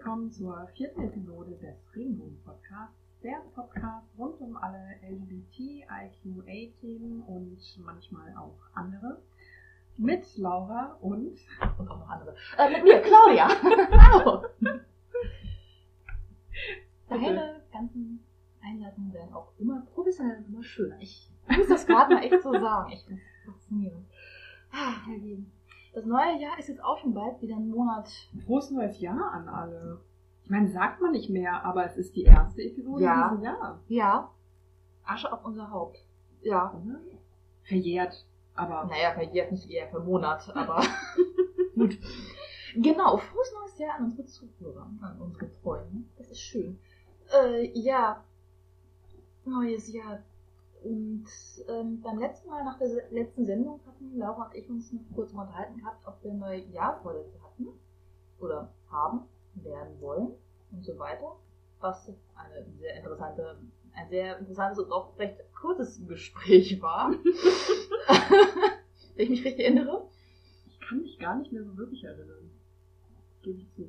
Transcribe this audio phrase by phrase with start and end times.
[0.00, 7.58] willkommen zur vierten Episode des Regenbogen Podcasts, der Podcast rund um alle LGBT, IQA-Themen und
[7.84, 9.20] manchmal auch andere.
[9.98, 11.36] Mit Laura und,
[11.76, 12.34] Und auch noch andere.
[12.56, 13.48] Äh, mit mir, Claudia.
[13.52, 14.46] Hallo.
[17.10, 18.24] Deine ganzen
[18.62, 20.96] Einleitungen werden auch immer professioneller und immer schöner.
[20.98, 22.90] Ich muss das gerade mal echt so sagen.
[22.90, 24.06] Ich es faszinierend.
[24.72, 25.52] Ah, Herr Lieben.
[25.92, 28.08] Das neue Jahr ist jetzt auch schon bald wieder ein Monat.
[28.46, 30.00] frohes neues Jahr an alle.
[30.44, 33.24] Ich meine, sagt man nicht mehr, aber es ist die erste Episode Ja.
[33.28, 33.80] in diesem Jahr.
[33.88, 34.30] Ja.
[35.04, 35.98] Asche auf unser Haupt.
[36.42, 36.72] Ja.
[36.72, 37.00] Oder?
[37.64, 40.82] Verjährt, aber Naja, verjährt nicht eher für Monat, aber
[41.74, 41.98] gut.
[42.76, 46.04] Genau, frohes neues Jahr an unsere Zuhörer, an unsere Freunde.
[46.16, 46.78] Das ist schön.
[47.32, 48.24] Äh, ja,
[49.44, 50.20] neues Jahr.
[50.82, 51.26] Und
[51.68, 55.02] ähm, beim letzten Mal, nach der se- letzten Sendung, hatten Laura und ich uns noch
[55.14, 57.68] kurz mal unterhalten gehabt, ob wir neue Jahrvorsätze hatten
[58.38, 59.22] oder haben,
[59.54, 60.32] werden wollen
[60.72, 61.36] und so weiter.
[61.80, 63.58] Was eine sehr interessante,
[63.94, 67.10] ein sehr interessantes und auch recht kurzes Gespräch war.
[69.14, 70.06] Wenn ich mich richtig erinnere.
[70.66, 72.50] ich kann mich gar nicht mehr so wirklich erinnern.
[73.42, 73.88] Gebe ich zu.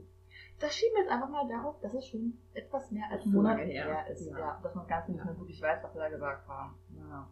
[0.62, 3.58] Das schieben wir jetzt einfach mal darauf, dass es schon etwas mehr als ein Monat
[3.58, 3.86] her.
[3.86, 4.28] her ist.
[4.28, 4.38] Ja.
[4.38, 4.60] Ja.
[4.62, 6.76] dass man ganz nicht mehr wirklich weiß, was wir da gesagt haben.
[6.90, 7.28] Naja.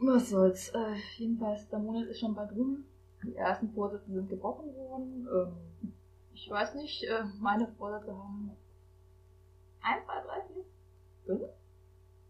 [0.00, 0.68] Was soll's.
[0.70, 2.84] Äh, jedenfalls, der Monat ist schon bald rum.
[3.22, 5.28] Die ersten Vorsätze sind gebrochen worden.
[5.32, 5.92] Ähm,
[6.34, 8.50] ich weiß nicht, äh, meine Vorsätze haben
[9.80, 10.64] 1, 2, 3, 4,
[11.26, 11.40] 5,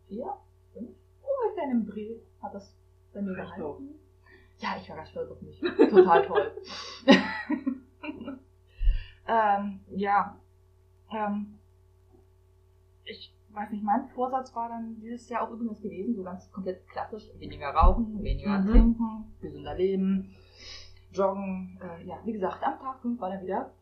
[0.09, 0.37] 4,
[0.75, 0.89] 5,
[1.23, 2.73] ungefähr einem Dreh hat das
[3.13, 3.95] bei mir gehalten.
[4.59, 5.61] Ja, ich war ganz stolz auf mich.
[5.61, 6.53] Total toll.
[9.29, 10.37] ähm, ja.
[11.11, 11.59] Ähm,
[13.05, 16.87] ich weiß nicht, mein Vorsatz war dann dieses Jahr auch übrigens gewesen, so ganz komplett
[16.89, 18.71] klassisch, weniger rauchen, weniger Mhm.
[18.71, 20.35] trinken, gesünder leben,
[21.13, 21.79] joggen.
[21.81, 23.73] Äh, ja, wie gesagt, am Tag 5 war dann wieder.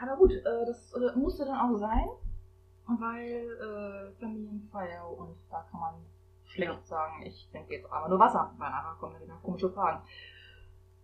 [0.00, 2.08] Aber gut, äh, das äh, musste dann auch sein,
[2.86, 3.46] weil
[4.12, 5.94] äh, Familienfeier und da kann man
[6.52, 6.82] schlecht Ja.
[6.82, 10.02] sagen, ich trinke jetzt aber nur Wasser, weil nachher kommen dann wieder komische Fragen.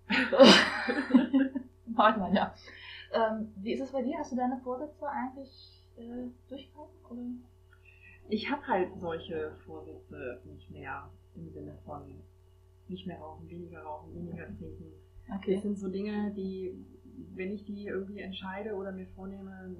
[1.86, 2.54] Weiß man ja.
[3.12, 4.19] Ähm, wie ist es bei dir?
[4.19, 7.04] Hast du deine Vorsätze eigentlich äh, durchgehalten?
[7.10, 7.22] Oder?
[8.28, 12.22] Ich habe halt solche Vorsätze nicht mehr im Sinne von
[12.88, 14.92] nicht mehr rauchen, weniger rauchen, weniger trinken.
[15.26, 15.60] Das Okay.
[15.60, 16.75] sind so Dinge, die,
[17.34, 19.75] wenn ich die irgendwie entscheide oder mir vornehme,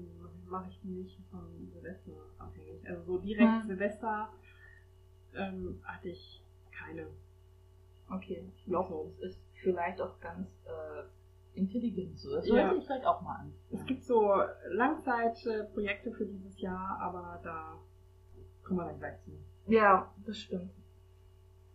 [0.47, 1.41] mache ich die nicht von
[1.71, 2.87] Silvester abhängig.
[2.87, 3.67] Also so direkt Hm.
[3.67, 4.29] Silvester
[5.35, 7.07] ähm, hatte ich keine.
[8.09, 8.43] Okay.
[8.55, 12.35] Ich glaube, das ist vielleicht auch ganz äh, intelligent so.
[12.35, 12.67] Das Ja.
[12.67, 13.53] sollte ich vielleicht auch mal an.
[13.71, 14.33] Es gibt so
[14.71, 17.79] Langzeitprojekte für dieses Jahr, aber da
[18.63, 19.31] kommen wir dann gleich zu.
[19.67, 20.71] Ja, das stimmt.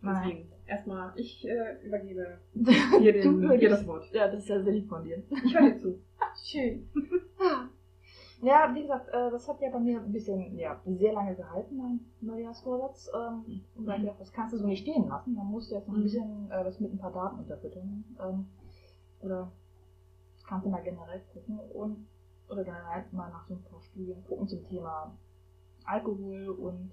[0.03, 4.11] Deswegen, erstmal, ich äh, übergebe dir, den, dir das Wort.
[4.13, 5.23] Ja, das ist ja sehr lieb von dir.
[5.43, 5.99] Ich höre dir zu.
[6.43, 6.89] Schön.
[8.41, 11.77] Ja, wie gesagt, äh, das hat ja bei mir ein bisschen, ja, sehr lange gehalten,
[11.77, 13.09] mein Neujahrsvorsatz.
[13.15, 15.33] Ähm, und dann gedacht, das kannst du so nicht stehen lassen.
[15.33, 16.03] Man muss jetzt noch ein Mhm.
[16.03, 18.03] bisschen äh, das mit ein paar Daten unterfüttern.
[18.19, 18.45] Ähm,
[19.21, 19.51] oder
[20.35, 22.05] das kannst du mal generell gucken und
[22.49, 25.11] oder generell mal nach so ein paar Studien gucken zum Thema
[25.85, 26.91] Alkohol und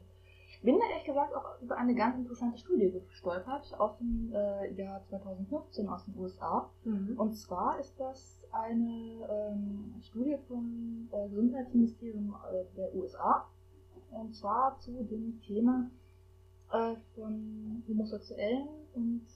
[0.63, 5.03] bin da ehrlich gesagt auch über eine ganz interessante Studie gestolpert aus dem äh, Jahr
[5.09, 6.71] 2015 aus den USA.
[6.85, 7.19] Mhm.
[7.19, 13.49] Und zwar ist das eine ähm, Studie vom äh, Gesundheitsministerium äh, der USA.
[14.11, 15.91] Und zwar zu dem Thema
[16.71, 19.27] äh, von Homosexuellen und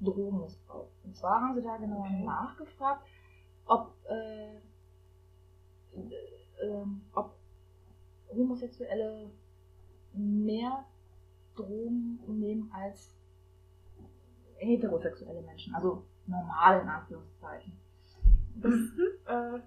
[0.00, 0.88] Drogenmissbrauch.
[1.04, 2.24] Und zwar haben sie da genau Okay.
[2.24, 3.06] nachgefragt,
[3.66, 4.60] ob, äh, äh,
[6.62, 7.34] ähm, ob
[8.30, 9.30] Homosexuelle
[10.16, 10.84] mehr
[11.54, 13.14] Drogen nehmen als
[14.56, 17.72] heterosexuelle Menschen, also normal in Anführungszeichen.
[18.56, 18.72] Das,
[19.26, 19.60] äh,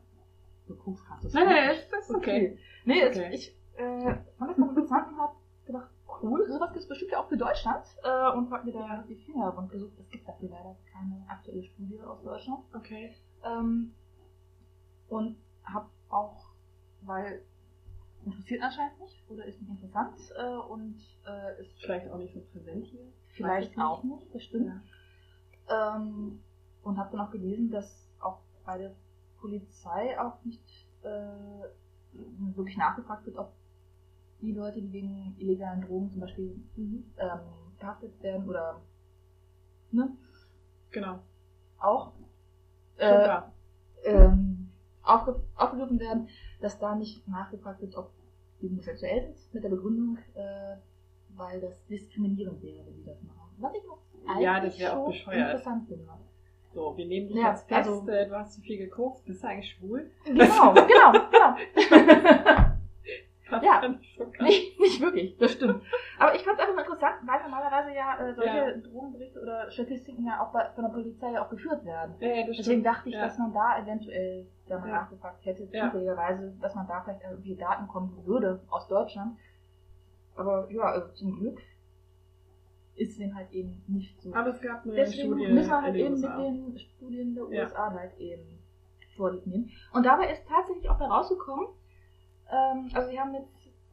[0.67, 2.57] du guckst, kannst du Nein, nein, ist, ist okay.
[2.85, 3.29] Nee, es- Okay.
[3.33, 5.89] ich äh, fand das ganz interessant und hab gedacht,
[6.21, 7.85] cool, sowas gibt es bestimmt ja auch für Deutschland.
[8.03, 9.93] Äh, und hab mir da die Finger rund gesucht.
[9.99, 12.59] Es gibt dafür leider keine aktuelle Studie aus Deutschland.
[12.75, 13.13] Okay.
[13.45, 13.93] Ähm,
[15.07, 16.45] und hab auch,
[17.01, 17.41] weil
[18.25, 22.41] interessiert anscheinend nicht oder ist nicht interessant äh, und äh, ist Vielleicht auch nicht so
[22.41, 23.11] präsent hier.
[23.35, 24.81] vielleicht auch nicht, das stimmt.
[25.69, 26.39] Ähm,
[26.83, 27.85] und habe dann auch gelesen, dass
[28.19, 28.93] auch bei der
[29.39, 30.63] Polizei auch nicht
[31.03, 31.67] äh,
[32.55, 33.51] wirklich nachgefragt wird, ob
[34.41, 37.05] die Leute, die wegen illegalen Drogen zum Beispiel Mhm.
[37.17, 37.41] ähm,
[37.77, 38.81] verhaftet werden oder
[39.91, 40.15] ne,
[40.91, 41.19] Genau.
[41.79, 42.13] auch
[42.97, 43.41] äh,
[44.03, 44.71] ähm,
[45.03, 46.29] aufge aufgegriffen werden,
[46.61, 48.11] dass da nicht nachgefragt wird, ob
[48.61, 50.75] die homosexuell sind, mit der Begründung, äh,
[51.35, 53.37] weil das diskriminierend wäre, wenn die das machen.
[53.57, 55.51] Was ich auch Ja, das wäre auch bescheuert.
[55.51, 56.05] interessant finde.
[56.73, 59.47] So, wir nehmen dich Ja, jetzt fest, also- du hast zu viel gekokst, bist du
[59.47, 60.11] eigentlich schwul?
[60.25, 61.55] Genau, genau, genau.
[63.49, 63.79] Das Ja.
[63.81, 63.91] krass.
[64.41, 65.81] nicht, nicht wirklich, das stimmt.
[66.19, 68.77] Aber ich fand es einfach mal interessant, weil normalerweise ja äh, solche Ja.
[68.77, 72.15] Drogenberichte oder Statistiken ja auch bei, von der Polizei ja auch geführt werden.
[72.19, 76.75] Ja, ja, Deswegen dachte ich, dass man da eventuell da mal nachgefragt hätte, zufälligerweise, dass
[76.75, 79.37] man da vielleicht irgendwie Daten kommen würde aus Deutschland.
[80.35, 81.59] Aber ja, also zum Glück
[82.95, 84.33] ist dem halt eben nicht so.
[84.33, 86.37] Aber es gab eine Deswegen Studie müssen wir halt eben USA.
[86.37, 87.43] mit den Studien der.
[87.47, 88.59] USA halt eben
[89.15, 89.69] Vorlieb nehmen.
[89.93, 91.67] Und dabei ist tatsächlich auch herausgekommen,
[92.51, 93.49] ähm, also sie haben jetzt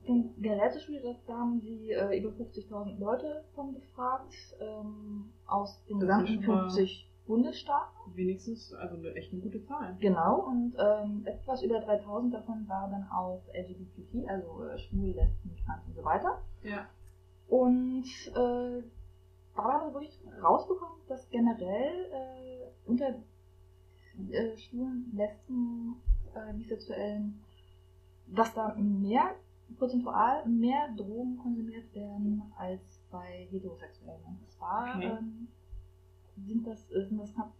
[0.07, 5.99] den Gerätestudie, das- da haben sie äh, über 50.000 Leute von befragt, ähm, aus den
[6.01, 8.15] gesamten schon mal- 50 Bundesstaaten.
[8.15, 9.97] Wenigstens, also eine echt eine gute Zahl.
[9.99, 15.57] Genau, und ähm, etwas über 3000 davon waren dann auch LGBTQ, also äh, schwul, lesben,
[15.65, 16.41] trans und so weiter.
[16.63, 16.87] Ja.
[17.49, 18.83] Und äh,
[19.57, 23.09] dabei haben wir wirklich rausbekommen, dass generell äh, unter
[24.31, 25.97] äh, schwulen, lesben,
[26.35, 27.43] äh, Bisexuellen,
[28.27, 29.35] dass da mehr,
[29.79, 32.81] prozentual mehr Drogen konsumiert werden als
[33.11, 34.21] bei Heterosexuellen.
[34.25, 35.07] Und zwar Okay.
[35.19, 35.49] ähm,
[36.47, 37.53] sind, das, äh, sind das knapp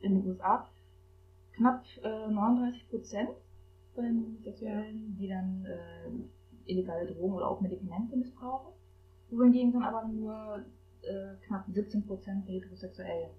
[0.00, 0.68] in den USA
[1.52, 3.30] knapp äh, 39 Prozent
[3.94, 8.72] von den Homosexuellen, die dann äh, illegale Drogen oder auch Medikamente missbrauchen.
[9.30, 10.64] Wohingegen dann aber nur
[11.02, 13.30] äh, knapp 17 Prozent der Heterosexuellen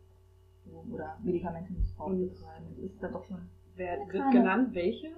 [0.65, 2.65] Drogen oder Medikamentenmissbrauch Und- betreiben.
[2.69, 3.49] Das ist dann doch schon.
[3.75, 4.73] Wer wird genannt?
[4.75, 5.09] Welche?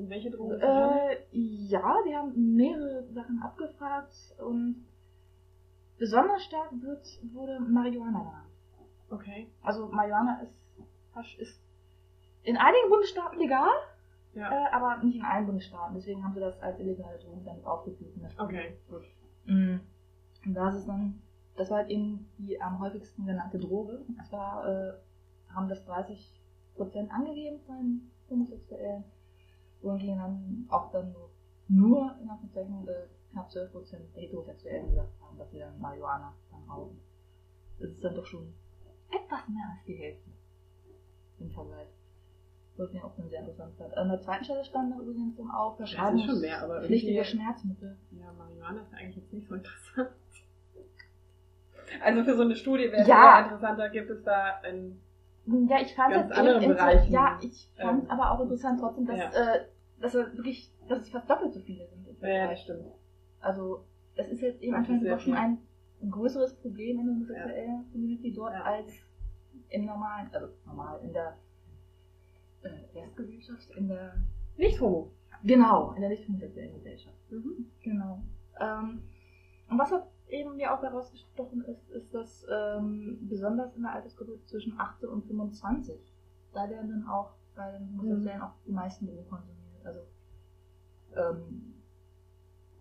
[0.00, 0.58] Und welche Drogen?
[0.60, 4.86] Äh, ja, die haben mehrere Sachen abgefragt und
[5.98, 8.50] besonders stark wird, wurde Marihuana genannt.
[9.10, 9.50] Okay.
[9.62, 10.54] Also Marihuana ist,
[11.14, 11.60] Hasch ist
[12.44, 13.68] in einigen Bundesstaaten legal,
[14.32, 14.50] Ja.
[14.50, 15.94] äh, aber nicht in allen Bundesstaaten.
[15.94, 18.14] Deswegen haben sie das als illegale Drogen dann aufgeführt.
[18.38, 19.02] Okay, gut.
[19.44, 19.80] Mm.
[20.46, 21.20] Und da ist es dann,
[21.56, 23.98] das war halt eben die am häufigsten genannte Droge.
[24.08, 24.92] Und zwar äh,
[25.54, 26.40] haben das 30
[26.74, 29.04] Prozent angegeben von den Homosexuellen,
[29.82, 31.14] dann auch dann
[31.68, 32.92] nur, in Anführungszeichen äh,
[33.32, 37.00] knapp 12 Prozent der Heterosexuellen gesagt haben, dass sie dann Marihuana dann rauchen.
[37.78, 38.52] Das ist dann doch schon
[39.10, 40.30] etwas mehr als die Hälfte
[41.38, 41.88] im Vergleich.
[42.76, 43.94] Was mir auch dann sehr interessant fand.
[43.96, 47.24] An der zweiten Stelle stand dann übrigens dann auch Das ist schon mehr, aber Verschreibungspflichtige
[47.24, 47.96] Schmerzmittel.
[48.12, 50.10] Ja, Marihuana ist eigentlich jetzt nicht so interessant.
[52.02, 53.40] Also für so eine Studie wäre es Ja.
[53.42, 55.00] interessanter, gibt es da ein
[55.46, 59.06] Ja, ich fand Ganz es anderen Bereichen, Ja, ich fand ähm, aber auch interessant trotzdem,
[59.06, 59.30] dass, ja.
[59.54, 59.64] äh,
[60.00, 62.06] dass er wirklich, dass es fast doppelt so viele sind.
[62.20, 62.84] Ja, ja, das stimmt.
[63.40, 63.84] Also,
[64.16, 65.58] es ist jetzt eben Das anscheinend doch schon ein
[66.08, 68.62] größeres Problem in der homosexuellen Community dort Ja.
[68.62, 68.92] als
[69.70, 71.36] im normalen, also normal, in der
[72.62, 74.14] äh, Restgesellschaft, in der,
[74.56, 75.10] Nicht homo.
[75.42, 77.16] genau, in der nicht homosexuellen Gesellschaft.
[77.30, 77.70] Mhm.
[77.82, 78.22] Genau.
[78.60, 79.02] Ähm,
[79.70, 84.38] und was halt eben mir auch herausgestochen ist, ist, dass ähm, besonders in der Altersgruppe
[84.46, 86.12] zwischen 18 und 25,
[86.52, 89.84] da werden dann auch bei den Homosexuellen auch die meisten Drogen konsumiert.
[89.84, 90.00] Also
[91.16, 91.74] ähm,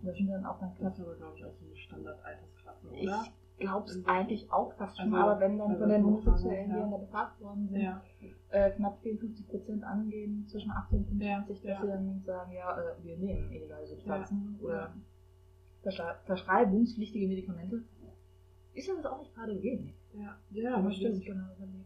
[0.01, 0.92] da sind dann auch dann knapp.
[0.92, 2.96] Das ist aber, glaube ich, auch so eine Standardaltersklasse, oder?
[2.96, 6.69] Ich glaube es eigentlich auch fast schon, Also- aber wenn dann also von den Homosexuellen,
[6.69, 6.75] ja.
[6.75, 8.02] die dann da befragt worden sind, Ja.
[8.52, 11.81] äh, knapp 54 Prozent angeben zwischen 18 und 25, Ja, dass ja.
[11.81, 14.94] sie dann sagen, ja, äh, wir nehmen illegale Substanzen Ja, oder ja.
[15.81, 17.84] Verschreibungspflichtige Medikamente.
[18.74, 19.94] Ist ja das auch nicht gerade wenig.
[20.14, 21.24] Ja, ja das stimmt.
[21.26, 21.86] Genau überlegt.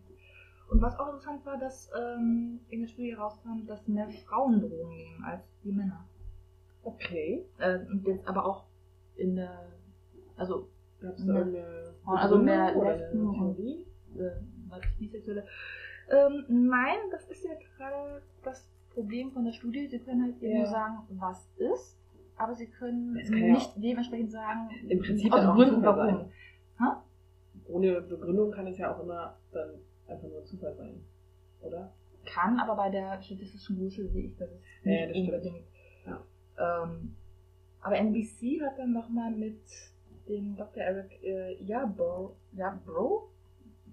[0.69, 4.89] Und was auch interessant war, dass ähm, in der Studie herauskam, dass mehr Frauen Drogen
[4.95, 6.07] nehmen als die Männer.
[6.83, 7.45] Okay.
[7.59, 8.65] Äh, und jetzt aber auch
[9.15, 9.67] in der,
[10.35, 10.67] also
[10.99, 11.39] Gab es da Ja.
[11.39, 13.59] irgendeine Also mehr Lesben eine und-
[14.19, 14.31] äh,
[14.99, 15.45] bisexuelle.
[16.09, 19.87] Ähm, nein, das ist ja gerade das Problem von der Studie.
[19.87, 20.61] Sie können halt eben Ja.
[20.63, 21.97] nur sagen, was ist,
[22.43, 26.31] aber sie können kann ja nicht dementsprechend sagen, Im Prinzip aus Gründen warum.
[27.67, 29.69] Ohne Begründung kann es ja auch immer dann
[30.07, 31.03] einfach nur Zufall sein,
[31.61, 31.93] oder?
[32.25, 35.33] Kann, aber bei der statistischen Größe sehe ich, dass es nicht ja, das stimmt.
[35.33, 35.65] unbedingt.
[36.05, 36.83] Ja.
[36.83, 37.15] Ähm,
[37.81, 39.61] aber NBC hat dann nochmal mit
[40.27, 40.83] dem Dr.
[40.83, 43.29] Eric äh, Yarbrough, Yarbrough,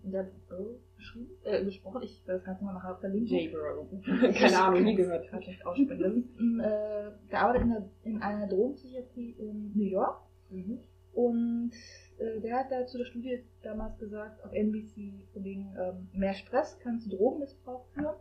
[0.05, 2.03] Yarbrough geschrieben, äh, gesprochen.
[2.03, 3.37] Ich werde das Ganze mal nachher verlinken.
[3.37, 3.89] J-Bro.
[4.33, 5.29] Keine Ahnung, nie gehört.
[5.29, 6.29] Kann ich aussprechen.
[6.61, 10.21] Äh, gearbeitet in, der, in einer Drogenpsychiatrie in New York.
[10.51, 10.81] Mhm.
[11.13, 11.73] Und
[12.19, 16.79] äh, der hat da zu der Studie damals gesagt, auf NBC, wegen ähm, mehr Stress
[16.81, 18.17] kann zu Drogenmissbrauch führen.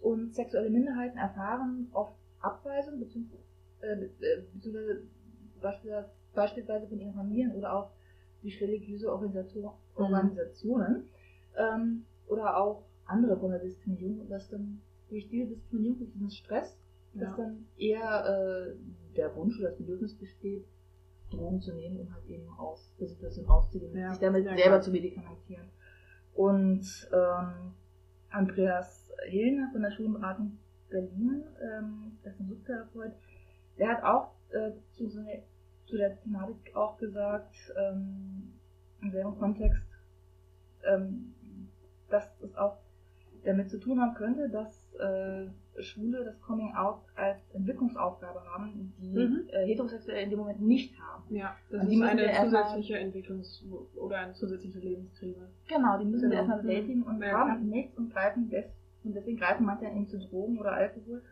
[0.00, 3.42] Und sexuelle Minderheiten erfahren oft Abweisung, beziehungsweise,
[3.80, 5.02] äh, äh, beziehungsweise
[5.60, 7.90] beispielsweise, beispielsweise von ihren Familien oder auch
[8.42, 9.78] durch religiöse Organisator
[10.88, 11.04] Mhm.
[11.56, 14.80] Ähm, oder auch andere Formen der Diskriminierung, und dass dann
[15.10, 16.78] durch diese Diskriminierung, durch diesen Stress,
[17.14, 17.36] dass Ja.
[17.36, 20.64] dann eher äh, der Wunsch oder das Bedürfnis besteht,
[21.30, 24.10] Drogen zu nehmen, um halt eben aus der Situation rauszugehen, Ja.
[24.10, 25.68] sich damit Ja, selber zu medikamentieren.
[26.34, 27.72] Und ähm,
[28.30, 30.58] Andreas Hillner von der Schulenberatung
[30.90, 33.12] Berlin, ähm, das ist ein Suchtherapeut,
[33.78, 38.52] der hat auch äh, zu, zu der Thematik auch gesagt, ähm,
[39.02, 39.82] im selben Kontext,
[40.84, 41.34] ähm,
[42.14, 42.78] dass es auch
[43.44, 45.46] damit zu tun haben könnte, dass äh,
[45.82, 49.48] Schwule das Coming Out als Entwicklungsaufgabe haben, die Mhm.
[49.48, 51.24] äh, Heterosexuelle in dem Moment nicht haben.
[51.34, 53.62] Ja, das die ist eine wir zusätzliche Entwicklungs-
[53.96, 55.48] oder eine zusätzliche Lebenskrise.
[55.68, 56.40] Genau, die müssen wir Genau.
[56.40, 58.64] erstmal bewältigen und Ja, haben nichts und greifen des,
[59.02, 61.22] und deswegen greifen manche eben zu Drogen oder Alkohol,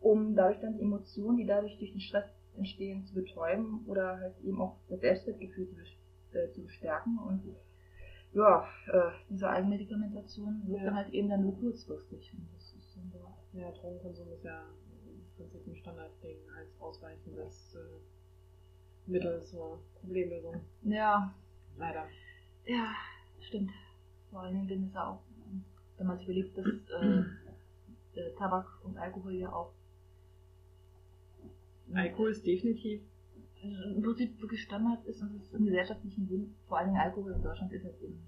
[0.00, 4.34] um dadurch dann die Emotionen, die dadurch durch den Stress entstehen, zu betäuben oder halt
[4.44, 7.40] eben auch das Selbstwertgefühl zu, äh, zu bestärken und
[8.32, 10.84] ja, äh, diese Eigenmedikamentation wirkt Ja.
[10.86, 12.32] dann halt eben dann nur kurzfristig.
[12.32, 13.58] Und das ist dann so.
[13.58, 14.62] Ja, Drogenkonsum ist ja
[15.02, 20.60] im Prinzip ein Standardding als ausweichendes äh, Mittel zur Problemlösung.
[20.82, 21.34] Ja,
[21.76, 22.06] Leider.
[22.66, 22.92] ja,
[23.40, 23.70] stimmt.
[24.30, 25.22] Vor allen Dingen, es ja auch,
[25.96, 27.24] wenn man sich überlegt, dass äh,
[28.38, 29.72] Tabak und Alkohol ja auch
[31.92, 33.02] Alkohol ist definitiv.
[33.62, 37.42] Im Prinzip wirklich Standard ist und es ist im gesellschaftlichen Leben, vor Dingen Alkohol in
[37.42, 38.22] Deutschland ist halt eben.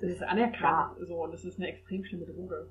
[0.00, 2.68] Es ist anerkannt so und es ist eine extrem schlimme Droge.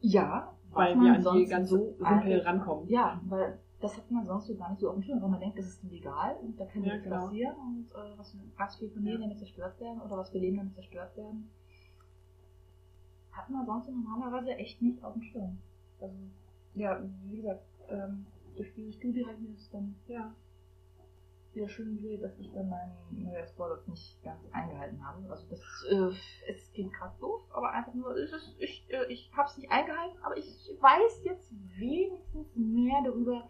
[0.00, 2.88] Ja, Weil wir an die ganz so simpel rankommen.
[2.88, 5.40] Ja, weil das hat man sonst so gar nicht so auf dem Schirm, weil man
[5.40, 7.24] denkt, das ist illegal und da kann Ja, nichts genau.
[7.26, 10.74] passieren und äh, was, was für Familien damit zerstört werden oder was für Leben damit
[10.74, 11.50] zerstört werden,
[13.32, 15.58] hat man sonst normalerweise echt nicht auf dem Schirm.
[16.00, 16.14] Also,
[16.74, 20.34] ja, wie gesagt, ähm, durch diese Studie habe ich mir das dann Ja.
[21.56, 25.28] Wieder schön gesehen, dass ich dann meinen neues Vorsatz nicht ganz eingehalten habe.
[25.30, 25.60] Also das
[25.90, 29.56] äh, es klingt gerade doof, aber einfach nur, es ist, ich, äh, ich habe es
[29.56, 33.48] nicht eingehalten, aber ich weiß jetzt wenigstens mehr darüber,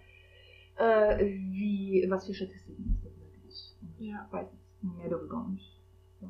[0.77, 3.77] äh, wie was für Statistiken es darüber gibt.
[3.99, 4.25] Ja.
[4.27, 5.61] Ich weiß jetzt mehr darüber und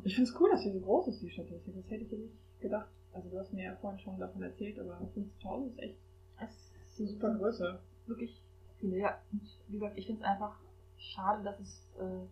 [0.05, 1.75] Ich finde es cool, dass sie so groß ist, die Statistik.
[1.75, 2.89] Das hätte ich dir nicht gedacht.
[3.13, 5.99] Also du hast mir ja vorhin schon davon erzählt, aber 50.000 ist echt
[6.39, 6.51] es
[6.93, 7.81] ist eine super Größe.
[8.07, 8.43] wirklich
[8.79, 8.99] viele.
[8.99, 10.59] Ja, und wie gesagt, ich finde es einfach
[10.99, 12.27] schade, dass es äh,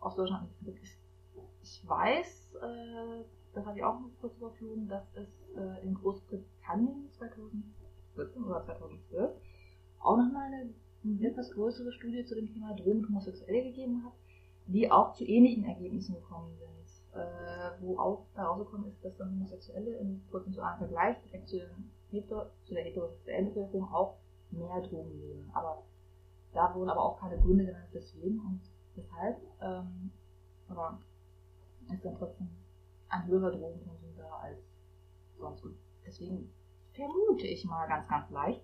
[0.00, 0.82] aus Deutschland nicht gibt.
[0.82, 0.98] Ich,
[1.62, 3.24] ich weiß, äh,
[3.54, 9.30] das habe ich auch noch kurz überflogen, dass es äh, in Großbritannien 2014 oder 2012
[10.00, 10.70] auch nochmal eine
[11.26, 14.12] etwas größere Studie zu dem Thema Drogen und Homosexuelle gegeben hat,
[14.66, 19.96] die auch zu ähnlichen Ergebnissen gekommen sind, äh, wo auch herausgekommen ist, dass dann Homosexuelle
[19.96, 21.58] im prozentualen Vergleich direkt zu,
[22.64, 24.16] zu der heterosexuellen Bevölkerung auch
[24.50, 25.50] mehr Drogen nehmen.
[25.52, 25.82] Aber
[26.52, 28.60] da wurden aber auch keine Gründe genannt, deswegen und
[28.96, 30.10] deshalb, ähm,
[30.68, 30.98] aber
[31.92, 32.48] ist dann trotzdem
[33.08, 34.58] ein höherer Drogenkonsum da als
[35.38, 35.64] sonst.
[35.64, 35.76] Und
[36.06, 36.52] deswegen
[36.92, 38.62] vermute ich mal ganz, ganz leicht,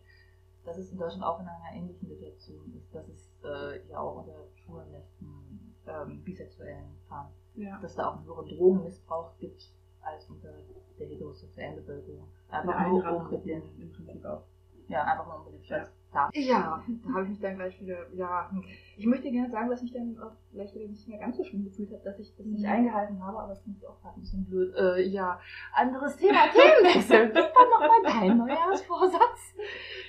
[0.64, 4.18] dass es in Deutschland auch in einer ähnlichen Situation ist, dass es äh, ja auch
[4.18, 7.78] unter schwulen, lesben, ähm, bisexuellen Frauen, Ja.
[7.80, 10.52] dass da auch einen höheren Drogenmissbrauch gibt als unter
[10.98, 12.28] der heterosexuellen Bevölkerung.
[12.48, 14.42] Einfach nur um mit den im Prinzip auch.
[14.88, 15.86] ja, einfach nur um den Ja.
[16.30, 16.85] Stress ja.
[17.04, 18.50] da habe ich mich dann gleich wieder, ja,
[18.96, 21.64] ich möchte gerne sagen, dass ich dann auch vielleicht wieder nicht mehr ganz so schlimm
[21.64, 22.70] gefühlt habe, dass ich das nicht Mhm.
[22.70, 24.75] eingehalten habe, aber das finde ich auch gerade ein bisschen blöd.
[24.76, 25.40] Äh, ja,
[25.75, 27.30] anderes Thema, Themenwechsel.
[27.35, 29.54] Was war nochmal dein Neujahrsvorsatz?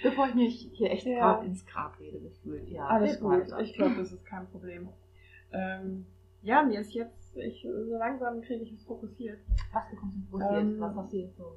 [0.04, 1.34] Bevor ich mich hier echt Ja.
[1.34, 2.68] gerade ins Grab rede gefühlt.
[2.70, 3.44] Ja, Alles gut.
[3.62, 4.90] Ich glaube, das ist kein Problem.
[5.52, 6.06] Ähm,
[6.42, 9.40] ja, mir ist jetzt, ich, so langsam kriege ich es fokussiert.
[9.74, 10.62] Was bekommst du interessiert?
[10.64, 11.56] Ähm, Was jetzt so?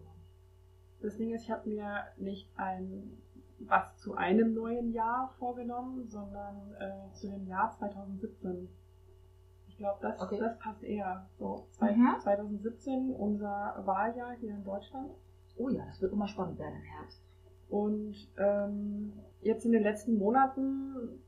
[1.03, 3.17] Das Ding ist, ich habe mir nicht ein
[3.67, 8.69] was zu einem neuen Jahr vorgenommen, sondern äh, zu dem Jahr 2017.
[9.69, 10.39] Ich glaube, das, Okay.
[10.39, 11.29] das passt eher.
[11.39, 12.17] So, zwei, Mhm.
[12.21, 15.11] 2017, unser Wahljahr hier in Deutschland.
[15.57, 17.23] Oh ja, das wird immer spannend werden im Herbst.
[17.69, 19.13] Und ähm,
[19.43, 21.21] jetzt in den letzten Monaten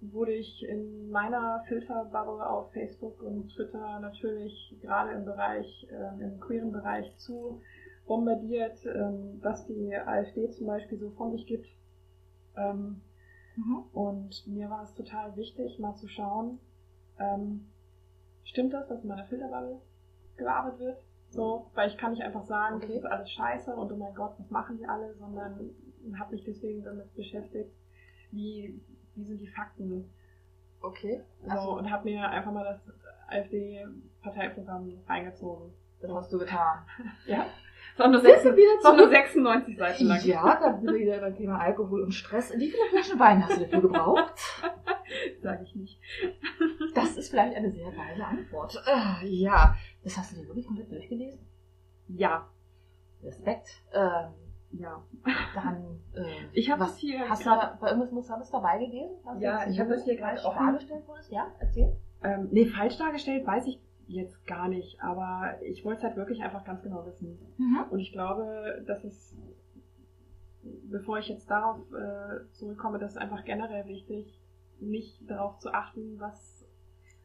[0.00, 6.40] wurde ich in meiner Filterbubble auf Facebook und Twitter natürlich gerade im Bereich, ähm, im
[6.40, 7.60] queeren Bereich zu
[8.12, 11.66] bombardiert, ähm, was die AfD zum Beispiel so von sich gibt.
[12.56, 13.00] Ähm,
[13.56, 13.84] Mhm.
[13.92, 16.58] und mir war es total wichtig, mal zu schauen,
[17.18, 17.66] ähm,
[18.44, 19.80] stimmt das, was in meiner Filterbubble
[20.36, 20.98] gelabert wird?
[21.30, 22.86] So, weil ich kann nicht einfach sagen, Okay.
[22.88, 25.70] das ist alles scheiße und oh mein Gott, was machen die alle, sondern
[26.18, 27.70] habe mich deswegen damit beschäftigt,
[28.30, 28.78] wie,
[29.14, 30.10] wie sind die Fakten.
[30.82, 31.22] Okay.
[31.44, 32.80] So, Also, und habe mir einfach mal das
[33.28, 35.72] AfD-Parteiprogramm reingezogen.
[36.00, 36.84] das hast du getan.
[37.26, 37.46] Ja.
[37.94, 40.24] Es war nur, Sind wir 96, wieder es war nur 96 Seiten lang.
[40.24, 42.52] Ja, da sind wir wieder beim Thema Alkohol und Stress.
[42.56, 44.34] Wie viele Flaschen Wein hast du dafür gebraucht?
[45.42, 46.00] Sag ich nicht.
[46.94, 48.82] Das ist vielleicht eine sehr geile Antwort.
[48.86, 51.40] Äh, ja, das hast du dir wirklich komplett durchgelesen?
[52.08, 52.48] Ja.
[53.22, 53.82] Respekt.
[53.94, 54.32] Ähm,
[54.72, 55.02] Ja.
[55.54, 59.16] dann, äh, Ich habe was das hier hast du da bei irgendwas Interessantes dabei gelesen?
[59.24, 60.66] Was Ja, ich hab so das hier gerade offen.
[60.66, 61.30] dargestellt wurdest?
[61.32, 61.96] Ja, erzähl.
[62.22, 63.80] Ähm, nee, falsch dargestellt weiß ich
[64.12, 67.38] jetzt gar nicht, aber ich wollte es halt wirklich einfach ganz genau wissen.
[67.58, 67.84] Mhm.
[67.90, 69.36] Und ich glaube, dass es,
[70.62, 74.40] bevor ich jetzt darauf äh, zurückkomme, das ist einfach generell wichtig,
[74.80, 76.61] nicht darauf zu achten, was,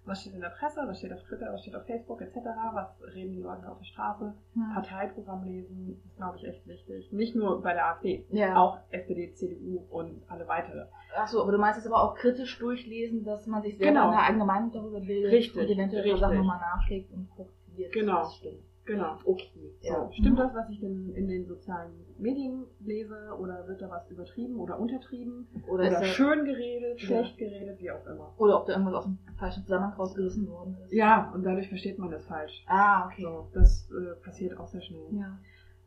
[0.07, 2.37] was steht in der Presse, was steht auf Twitter, was steht auf Facebook etc.,
[2.73, 4.33] was reden die Leute auf der Straße.
[4.55, 4.71] Ja.
[4.73, 7.11] Parteiprogramm lesen ist, glaube ich, echt wichtig.
[7.11, 8.55] Nicht nur bei der AfD, Ja.
[8.57, 10.85] auch SPD, CDU und alle weitere.
[11.15, 14.09] Achso, aber du meinst es aber auch kritisch durchlesen, dass man sich selber Genau.
[14.09, 16.19] eine eigene Meinung darüber bildet Richtig, und eventuell richtig.
[16.21, 18.19] Sachen nochmal nachschlägt und guckt, wie jetzt Genau.
[18.19, 18.63] das stimmt.
[18.87, 19.17] Genau.
[19.25, 19.73] Okay.
[19.81, 24.09] So, stimmt das, was ich denn in den sozialen Medien lese, oder wird da was
[24.09, 25.47] übertrieben oder untertrieben?
[25.67, 27.05] Oder, Oder ist das, schön geredet, Ja.
[27.07, 28.33] schlecht geredet, wie auch immer.
[28.37, 30.93] oder ob da irgendwas aus dem falschen Zusammenhang rausgerissen worden ist.
[30.93, 32.63] Ja, und dadurch versteht man das falsch.
[32.67, 33.23] Ah, okay.
[33.23, 35.07] So, das äh, passiert auch sehr schnell.
[35.11, 35.37] Ja.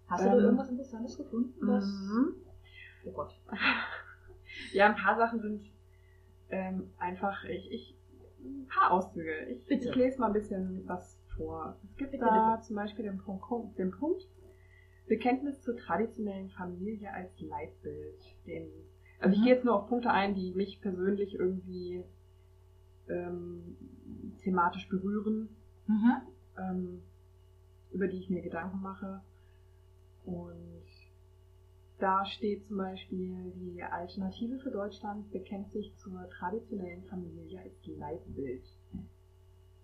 [0.06, 1.54] Hast du da Ähm, irgendwas Interessantes gefunden?
[1.66, 1.84] Was?
[1.86, 2.34] Mhm.
[3.06, 3.34] Oh Gott.
[4.72, 5.70] Ja, ein paar Sachen sind
[6.50, 7.96] ähm, einfach, ich, ich,
[8.40, 9.32] ein paar Auszüge.
[9.48, 9.88] Ich, Bitte.
[9.90, 11.76] ich lese mal ein bisschen was vor.
[11.84, 14.28] Es gibt Bitte, da zum Beispiel den Punkt, den Punkt
[15.08, 18.20] Bekenntnis zur traditionellen Familie als Leitbild.
[18.46, 18.70] Den,
[19.18, 19.44] also ich Mhm.
[19.44, 22.04] gehe jetzt nur auf Punkte ein, die mich persönlich irgendwie
[23.08, 23.76] ähm,
[24.42, 25.48] thematisch berühren.
[25.86, 26.12] Mhm.
[26.58, 27.02] ähm,
[27.92, 29.20] über die ich mir Gedanken mache.
[30.24, 30.84] Und
[31.98, 38.62] da steht zum Beispiel, die Alternative für Deutschland bekennt sich zur traditionellen Familie als Leitbild.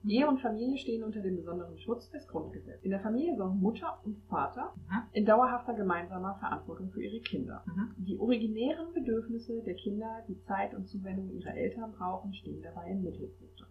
[0.04, 2.82] Ehe und Familie stehen unter dem besonderen Schutz des Grundgesetzes.
[2.84, 5.02] In der Familie sorgen Mutter und Vater Mhm.
[5.12, 7.64] in dauerhafter gemeinsamer Verantwortung für ihre Kinder.
[7.66, 8.04] Mhm.
[8.04, 13.02] Die originären Bedürfnisse der Kinder, die Zeit und Zuwendung ihrer Eltern brauchen, stehen dabei im
[13.02, 13.66] Mittelpunkt.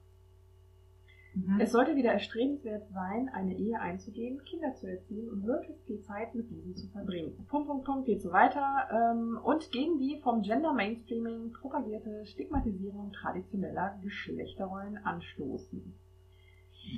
[1.36, 1.60] Mhm.
[1.60, 6.34] Es sollte wieder erstrebenswert sein, eine Ehe einzugehen, Kinder zu erziehen und möglichst viel Zeit
[6.34, 7.34] mit diesen zu verbringen.
[7.50, 8.88] Punkt, Punkt, Punkt geht so weiter.
[8.92, 15.94] Ähm, und gegen die vom Gender Mainstreaming propagierte Stigmatisierung traditioneller Geschlechterrollen anstoßen.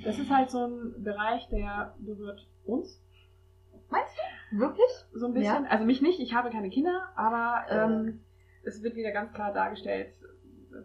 [0.04, 3.02] Das ist halt so ein Bereich, der berührt uns
[3.90, 4.14] Meinst
[4.50, 4.58] du?
[4.58, 4.90] Wirklich?
[5.14, 5.66] so ein bisschen.
[5.66, 7.84] Also mich nicht, ich habe keine Kinder, aber Äh.
[7.84, 8.20] ähm,
[8.64, 10.12] es wird wieder ganz klar dargestellt,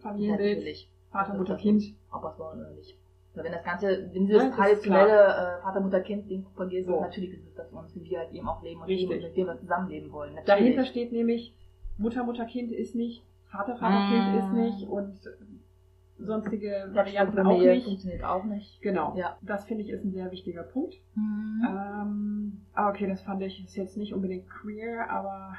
[0.01, 0.89] Familienbild, Natürlich.
[1.11, 1.83] Vater, Mutter, Kind.
[2.11, 2.97] Ob es wollen oder nicht.
[3.35, 6.93] Wenn das Ganze, wenn sie Ja, das traditionelle äh, Vater-Mutter-Kind-Ding propagieren, So.
[6.95, 7.01] so.
[7.01, 9.09] natürlich ist es das uns, wie wir halt eben auch leben und Richtig.
[9.09, 10.33] leben und mit dem wir zusammenleben wollen.
[10.35, 10.47] Natürlich.
[10.47, 11.53] Dahinter steht nämlich,
[11.97, 14.37] Mutter, Mutter, Kind ist nicht, Vater, Vater, Kind Mm.
[14.37, 15.19] ist nicht und
[16.19, 17.85] sonstige Varianten auch nicht.
[17.85, 18.81] funktioniert auch nicht.
[18.81, 19.15] Genau.
[19.17, 19.37] Ja.
[19.41, 20.95] Das finde ich ist ein sehr wichtiger Punkt.
[21.15, 21.67] Mhm.
[21.67, 25.53] Ähm, ah, okay, das fand ich ist jetzt nicht unbedingt queer, aber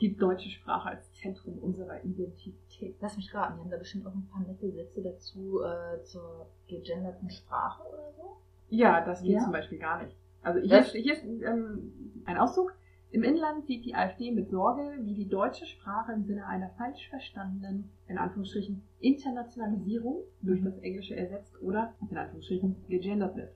[0.00, 2.96] die deutsche Sprache als Zentrum unserer Identität.
[3.00, 6.46] Lass mich raten, die haben da bestimmt auch ein paar nette Sätze dazu äh, zur
[6.68, 8.36] gegenderten Sprache oder so.
[8.68, 9.40] Ja, das geht Ja?
[9.40, 10.16] zum Beispiel gar nicht.
[10.42, 12.74] Also hier, Das- ist, hier ist ähm, ein Auszug.
[13.16, 17.08] Im Inland sieht die AfD mit Sorge, wie die deutsche Sprache im Sinne einer falsch
[17.08, 23.54] verstandenen, in Anführungsstrichen, Internationalisierung durch das Englische ersetzt oder, in Anführungsstrichen, gegendert wird.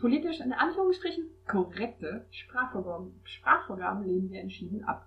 [0.00, 5.06] Politisch, in Anführungsstrichen, korrekte Sprachvorgaben, Sprachvorgaben lehnen wir entschieden ab.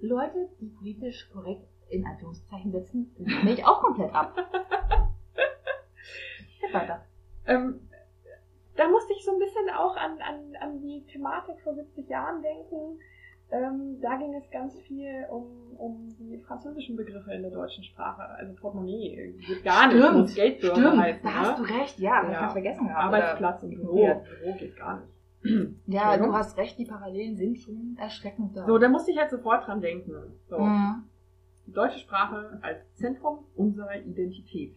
[0.00, 4.38] Leute, die politisch korrekt in Anführungszeichen setzen, lehne ich auch komplett ab.
[7.44, 7.80] Ähm,
[8.82, 12.42] da musste ich so ein bisschen auch an, an, an die Thematik vor 70 Jahren
[12.42, 12.98] denken.
[13.50, 15.44] Ähm, da ging es ganz viel um,
[15.76, 18.22] um die französischen Begriffe in der deutschen Sprache.
[18.22, 21.22] Also Portemonnaie geht gar nicht, Stimmt, muss Geldbörse Stimmt, heißen.
[21.22, 21.68] da hast du ne?
[21.80, 22.46] recht, ja, das Ja.
[22.46, 23.04] ich vergessen gehabt.
[23.04, 23.92] Arbeitsplatz und oder Büro.
[23.98, 24.24] ignoriert.
[24.40, 25.08] Büro geht gar nicht.
[25.86, 28.64] Ja, du hast recht, die Parallelen sind schon erschreckend da.
[28.64, 30.12] So, da musste ich halt sofort dran denken.
[30.48, 31.02] So, Mhm.
[31.66, 34.76] die deutsche Sprache als Zentrum unserer Identität.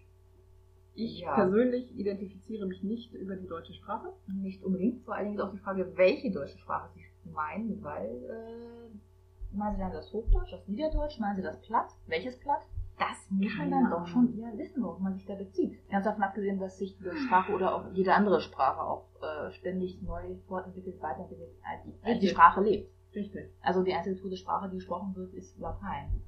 [0.95, 1.35] Ich Ja.
[1.35, 4.13] persönlich identifiziere mich nicht über die deutsche Sprache.
[4.27, 8.05] Nicht unbedingt, vor allen Dingen ist auch die Frage, welche deutsche Sprache sie meinen, weil,
[8.05, 11.89] äh, meinen sie dann das Hochdeutsch, das Niederdeutsch, meinen sie das Platt?
[12.07, 12.61] Welches Platt?
[12.97, 15.77] Das muss man dann doch schon eher wissen, worauf man sich da bezieht.
[15.89, 20.01] Ganz davon abgesehen, dass sich die Sprache oder auch jede andere Sprache auch äh, ständig
[20.01, 22.27] neu fortentwickelt, weiterentwickelt, als die, als die.
[22.29, 22.89] Sprache lebt.
[23.13, 23.49] Richtig.
[23.61, 26.21] Also die einzige tote Sprache, die gesprochen wird, ist Latein.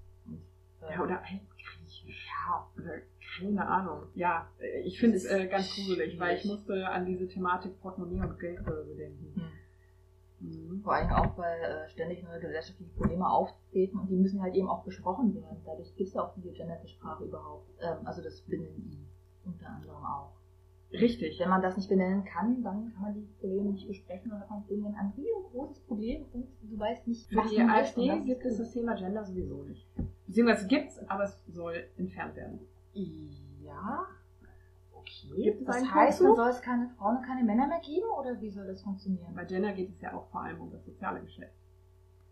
[0.81, 2.27] Ja, oder Altgriechisch.
[2.27, 3.01] ja, Oder
[3.39, 4.03] keine Ahnung.
[4.15, 8.21] Ja, äh, ich finde es äh, ganz gruselig, weil ich musste an diese Thematik Portemonnaie
[8.21, 9.33] und Geldbörse denken.
[9.35, 9.51] Hm.
[10.39, 10.81] Mhm.
[10.83, 14.69] Vor allem auch, weil äh, ständig neue gesellschaftliche Probleme auftreten und die müssen halt eben
[14.69, 15.57] auch besprochen werden.
[15.65, 17.69] Dadurch gibt es ja auch die gegenderte Sprache überhaupt.
[17.81, 19.07] Ähm, also das Binnen-I
[19.45, 20.33] unter anderem auch.
[20.91, 21.39] Richtig.
[21.39, 24.49] Wenn man das nicht benennen kann, dann kann man die Probleme nicht besprechen und hat
[24.49, 28.57] man irgendwann ein riesengroßes Problem und du weißt nicht, Für die AfD was gibt es
[28.57, 29.85] das Thema Gender sowieso nicht.
[30.27, 32.59] Beziehungsweise gibt es, aber es soll entfernt werden.
[33.63, 34.05] Ja,
[34.91, 35.43] okay.
[35.43, 38.49] Gibt das heißt, dann soll es keine Frauen und keine Männer mehr geben oder wie
[38.49, 39.33] soll das funktionieren?
[39.33, 41.53] Bei Gender geht es ja auch vor allem um das soziale Geschlecht.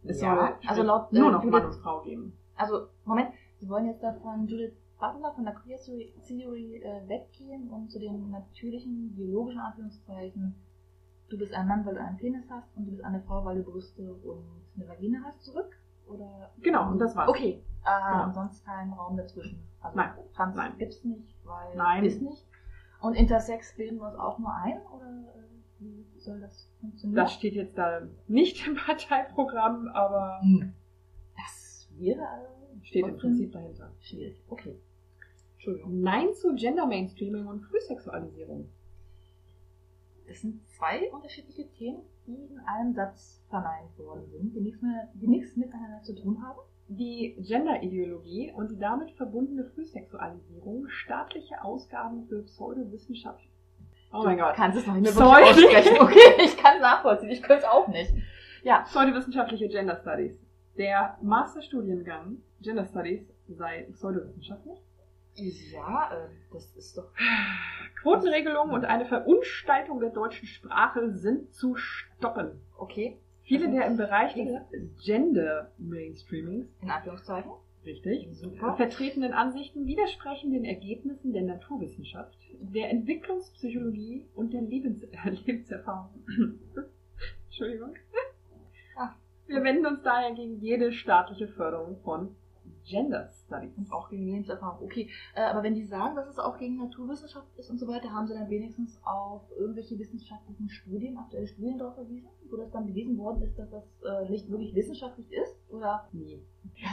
[0.04, 2.38] Es Ja, soll also laut, äh, nur noch Judith- Mann und Frau geben.
[2.56, 7.70] Also, Moment, Sie wollen jetzt davon Judith Butler von der Queer Theory, Theory äh, weggehen
[7.70, 10.56] und zu den natürlichen, biologischen Anführungszeichen,
[11.30, 13.58] du bist ein Mann, weil du einen Penis hast und du bist eine Frau, weil
[13.58, 14.44] du Brüste und
[14.76, 15.78] eine Vagina hast, zurück?
[16.08, 16.52] Oder?
[16.62, 17.30] Genau, und das war's.
[17.30, 18.24] Okay, äh, Genau.
[18.26, 19.60] und sonst kein Raum dazwischen.
[19.82, 20.12] Also Nein.
[20.34, 20.78] Trans Nein.
[20.78, 22.04] gibt's nicht, weil Nein.
[22.06, 22.46] ist nicht.
[23.02, 25.44] Und Intersex bilden wir uns auch nur ein oder äh,
[25.80, 27.16] wie soll das funktionieren?
[27.16, 30.74] Das steht jetzt da nicht im Parteiprogramm, aber Hm.
[31.36, 33.92] Das wäre äh, steht im Prinzip dahinter.
[34.00, 34.42] schwierig.
[34.50, 34.80] Okay.
[35.56, 36.02] Entschuldigung.
[36.02, 38.70] Nein zu Gender Mainstreaming und Frühsexualisierung.
[40.28, 45.10] Das sind zwei unterschiedliche Themen, die in einem Satz verneint worden sind, die nichts, mehr,
[45.14, 46.60] die nichts miteinander zu tun haben.
[46.88, 53.44] Die Genderideologie und die damit verbundene Frühsexualisierung, staatliche Ausgaben für Pseudowissenschaft.
[54.14, 54.56] Oh mein Du Gott.
[54.56, 55.98] kannst es noch nicht mehr aussprechen.
[56.00, 58.14] Okay, ich kann es nachvollziehen, ich könnte es auch nicht.
[58.64, 58.82] Ja.
[58.82, 60.40] Pseudowissenschaftliche Gender Studies.
[60.78, 64.80] Der Masterstudiengang Gender Studies sei pseudowissenschaftlich.
[65.36, 67.12] Ja, äh, das ist doch.
[68.02, 72.62] Quotenregelung und eine Verunstaltung der deutschen Sprache sind zu stoppen.
[72.78, 74.56] Okay, Viele der im Bereich des
[75.04, 77.52] Gender Mainstreamings, in Anführungszeichen.
[77.86, 78.76] richtig, Super.
[78.76, 86.24] vertretenen Ansichten widersprechen den Ergebnissen der Naturwissenschaft, der Entwicklungspsychologie und der Lebens äh, Lebenserfahrung.
[87.46, 87.94] Entschuldigung.
[88.98, 89.14] Ah.
[89.48, 92.36] Wir wenden uns daher gegen jede staatliche Förderung von
[92.86, 93.76] Gender Studies.
[93.78, 94.86] Und auch gegen Lebenserfahrung.
[94.86, 98.12] Okay, äh, aber wenn die sagen, dass es auch gegen Naturwissenschaft ist und so weiter,
[98.12, 102.86] haben sie dann wenigstens auf irgendwelche wissenschaftlichen Studien, aktuelle Studien darauf verwiesen, wo das dann
[102.86, 105.56] bewiesen worden ist, dass das äh, nicht wirklich wissenschaftlich ist?
[105.70, 106.08] Oder?
[106.12, 106.42] Nee.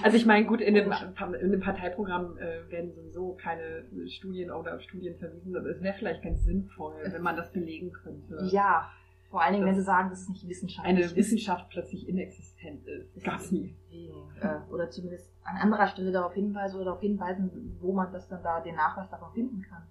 [0.02, 0.92] Also ich meine, gut, in dem,
[1.40, 5.94] in dem Parteiprogramm äh, werden sowieso keine Studien oder auf Studien verwiesen, aber es wäre
[5.94, 8.48] vielleicht ganz sinnvoll, wenn man das belegen könnte.
[8.50, 8.90] Ja,
[9.32, 11.16] vor allen Dingen, wenn sie sagen, dass es nicht wissenschaftlich Eine ist.
[11.16, 13.24] Wissenschaft plötzlich inexistent ist.
[13.24, 13.74] Gab's nie.
[13.90, 18.42] Äh, oder zumindest an anderer Stelle darauf hinweisen oder darauf hinweisen, wo man das dann
[18.42, 19.82] da, den Nachweis davon finden kann.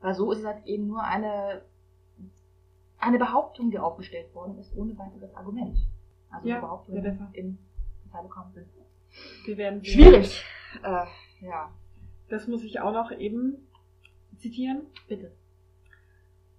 [0.00, 1.60] Weil so ist es halt eben nur eine,
[2.98, 5.76] eine Behauptung, die aufgestellt worden ist, ohne weiteres Argument.
[6.30, 7.28] Also Ja, eine Behauptung ja, besser.
[7.34, 7.58] im
[8.10, 8.66] Parteiprogramm sind.
[9.44, 9.84] Wir werden.
[9.84, 10.42] Schwierig.
[10.82, 11.04] Äh,
[11.44, 11.70] ja,
[12.30, 13.56] Das muss ich auch noch eben
[14.38, 14.86] zitieren.
[15.06, 15.32] bitte.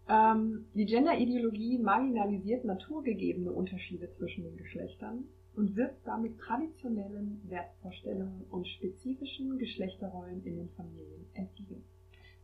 [0.10, 8.68] Ähm, die Genderideologie marginalisiert naturgegebene Unterschiede zwischen den Geschlechtern und wirkt damit traditionellen Wertvorstellungen und
[8.68, 11.84] spezifischen Geschlechterrollen in den Familien entgegen.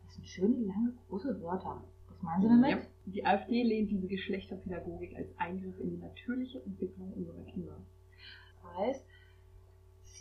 [0.03, 1.83] Das sind schöne, lange, große Wörter.
[2.09, 2.69] Was meinen Sie damit?
[2.71, 2.81] Ja.
[3.05, 7.77] Die AfD lehnt diese Geschlechterpädagogik als Eingriff in die natürliche Entwicklung unserer Kinder.
[8.61, 9.05] Das heißt,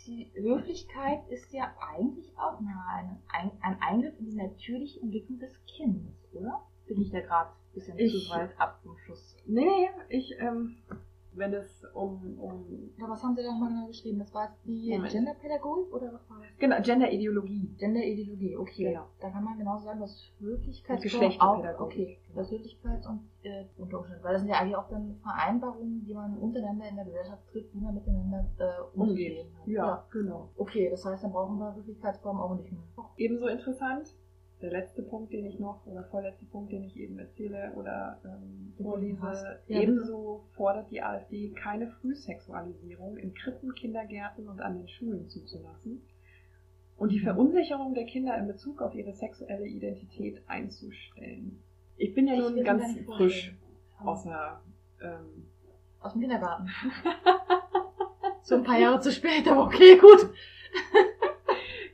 [0.05, 6.61] die Höflichkeit ist ja eigentlich auch ein Eingriff in die natürliche Entwicklung des Kindes, oder?
[6.93, 9.35] Bin ich da gerade ein bisschen Ich- zu weit ab vom Schuss?
[9.45, 10.75] Nee, nee, ich, ähm,
[11.35, 14.19] wenn es um, um Ja, was haben Sie da nochmal genau geschrieben?
[14.19, 14.89] Das war jetzt die.
[15.11, 16.57] Genderpädagogik oder was war das?
[16.59, 17.75] genau, Genderideologie.
[17.79, 18.83] Genderideologie, okay.
[18.91, 19.07] Genau.
[19.19, 21.41] Da kann man genauso sagen, dass Geschlechterpädagogik.
[21.41, 25.15] auch, okay, dass Höflichkeits- und äh, unter Umständen, weil das sind ja eigentlich auch dann
[25.23, 29.67] Vereinbarungen, die man untereinander in der Gesellschaft trifft, wie man miteinander äh, umgehen hat.
[29.67, 30.49] Ja, genau.
[30.55, 32.81] Okay, das heißt, dann brauchen wir Höflichkeitsform auch nicht mehr.
[33.17, 34.13] Ebenso interessant,
[34.63, 38.73] der letzte Punkt, den ich noch, oder vorletzte Punkt, den ich eben erzähle oder ähm,
[38.81, 39.45] vorlese, hast.
[39.67, 46.01] Ja, ebenso fordert die AfD keine Frühsexualisierung in Krippen, Kindergärten und an den Schulen zuzulassen
[46.95, 47.23] und die Mhm.
[47.23, 51.61] Verunsicherung der Kinder in Bezug auf ihre sexuelle Identität einzustellen.
[51.97, 53.53] Ich bin ja Ich nun ganz frisch
[53.99, 54.61] aus einer
[55.01, 55.45] ähm,
[55.99, 56.69] Aus dem Kindergarten.
[58.41, 60.29] so ein paar Jahre zu spät, aber okay, gut.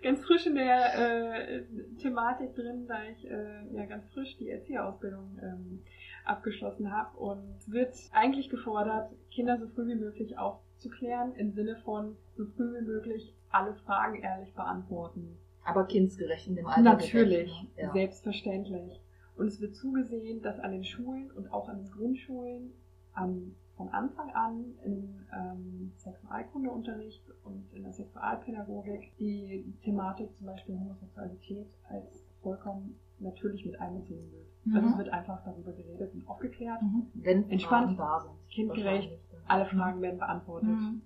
[0.09, 1.63] ganz frisch in der äh,
[2.01, 5.83] Thematik drin, da ich äh, ja ganz frisch die Erzieherausbildung ähm,
[6.25, 11.75] abgeschlossen habe und es wird eigentlich gefordert, Kinder so früh wie möglich aufzuklären, im Sinne
[11.85, 15.37] von so früh wie möglich alle Fragen ehrlich beantworten.
[15.63, 16.81] Aber kindsgerecht in dem Alter.
[16.81, 17.53] Natürlich?
[17.77, 17.91] Ja.
[17.91, 18.99] selbstverständlich.
[19.35, 22.73] Und es wird zugesehen, dass an den Schulen und auch an den Grundschulen
[23.13, 30.77] an, von Anfang an im ähm, Sexualkundeunterricht und in der Sexualpädagogik die Thematik zum Beispiel
[30.77, 34.47] Homosexualität als vollkommen natürlich mit einbezogen wird.
[34.65, 34.75] Mhm.
[34.75, 36.81] Also es wird einfach darüber geredet und aufgeklärt.
[36.81, 37.07] Mhm.
[37.13, 38.49] Wenn Entspannt, Fragen da sind.
[38.49, 39.17] kindgerecht.
[39.47, 40.69] Alle Fragen werden beantwortet.
[40.69, 41.01] Mhm.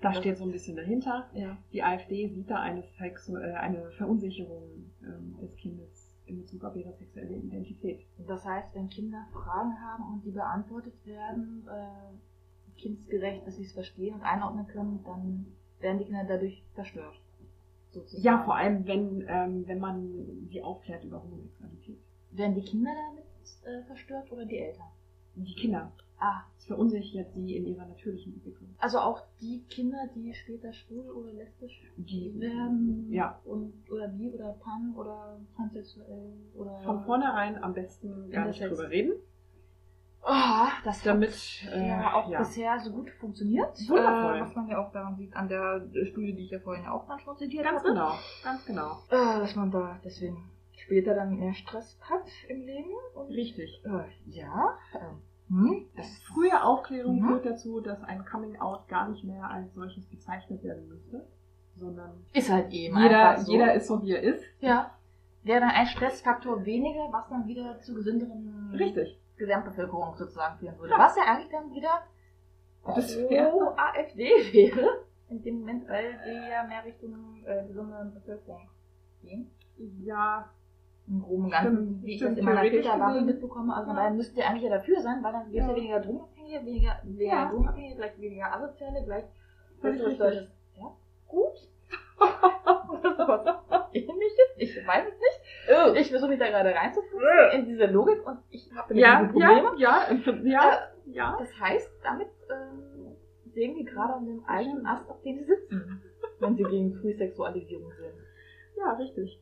[0.00, 1.26] Da Das- steht so ein bisschen dahinter.
[1.34, 1.58] Ja.
[1.72, 4.62] Die AfD sieht da eine, Sexu äh, eine Verunsicherung
[5.02, 5.97] ähm, des Kindes
[6.28, 8.00] in Bezug auf ihre sexuelle Identität.
[8.26, 13.72] Das heißt, wenn Kinder Fragen haben und die beantwortet werden, äh, kindsgerecht, dass sie es
[13.72, 15.46] verstehen und einordnen können, dann
[15.80, 17.14] werden die Kinder dadurch verstört.
[17.90, 18.22] Sozusagen.
[18.22, 21.98] Ja, vor allem, wenn, ähm, wenn man sie aufklärt über Homosexualität.
[22.30, 23.24] Werden die Kinder damit
[23.64, 24.88] äh, verstört oder die Eltern?
[25.34, 25.92] Die Kinder.
[26.20, 28.74] Ah, Es verunsichert sie in ihrer natürlichen Entwicklung.
[28.78, 33.38] also auch die Kinder, die später schwul oder lesbisch Die werden Ja.
[33.44, 38.90] und oder bi oder pan oder transsexuell oder von vornherein am besten gar nicht drüber
[38.90, 39.12] reden,
[40.22, 42.40] Ah, das damit äh, ja auch ja.
[42.40, 43.78] bisher so gut funktioniert.
[43.88, 44.36] Wundervoll.
[44.36, 47.06] Äh, was man ja auch daran sieht, an der Studie, die ich ja vorhin auch
[47.06, 47.90] dann schon zitiert ganz hatte.
[47.90, 48.98] genau, ganz genau.
[49.10, 52.90] Äh, dass man da deswegen später dann mehr Stress hat im Leben.
[53.14, 53.80] Und, Richtig.
[53.84, 54.76] äh, ja.
[55.48, 57.26] Hm, Das frühe Aufklärung Mhm.
[57.28, 61.26] führt dazu, dass ein Coming Out gar nicht mehr als solches bezeichnet werden müsste,
[61.76, 63.52] sondern ist halt eben jeder, so.
[63.52, 64.44] jeder ist so, wie er ist.
[64.60, 64.94] Ja.
[65.44, 69.18] Wäre dann ein Stressfaktor weniger, was dann wieder zu gesünderen Richtig.
[69.36, 70.92] Gesamtbevölkerung sozusagen führen würde.
[70.92, 70.98] Ja.
[70.98, 72.02] Was ja eigentlich dann wieder
[72.84, 75.04] Das pro wäre- AfD wäre.
[75.30, 78.68] In dem Moment, weil die ja mehr Richtung äh, gesunde Bevölkerung
[79.22, 79.50] gehen.
[80.02, 80.50] Ja,
[81.08, 83.72] Im Groben und Ganzen, wie ich das in meiner Filterwache mitbekomme.
[83.74, 85.74] Also von daher müsste ihr eigentlich ja dafür sein, weil dann gibt es ja.
[85.76, 87.48] Weniger Drogenabhängige, weniger, weniger Ja.
[87.50, 89.24] Drogenabhängige, gleich weniger Asoziale, gleich
[89.80, 90.90] besseres deutsches- Ja,
[91.26, 91.54] gut.
[93.92, 94.48] Ähnliches.
[94.58, 96.00] Ich weiß es nicht.
[96.00, 97.20] Ich versuche mich da gerade reinzufuchsen
[97.54, 99.72] in diese Logik und ich habe ja, Probleme.
[99.78, 101.36] ja, ja, ja, ja, ja.
[101.38, 103.16] Das heißt, damit ähm,
[103.52, 106.02] sehen die gerade an dem eigenen Ast, auf dem sie sitzen,
[106.40, 108.14] wenn sie gegen Frühsexualisierung sind.
[108.76, 109.40] Ja, richtig.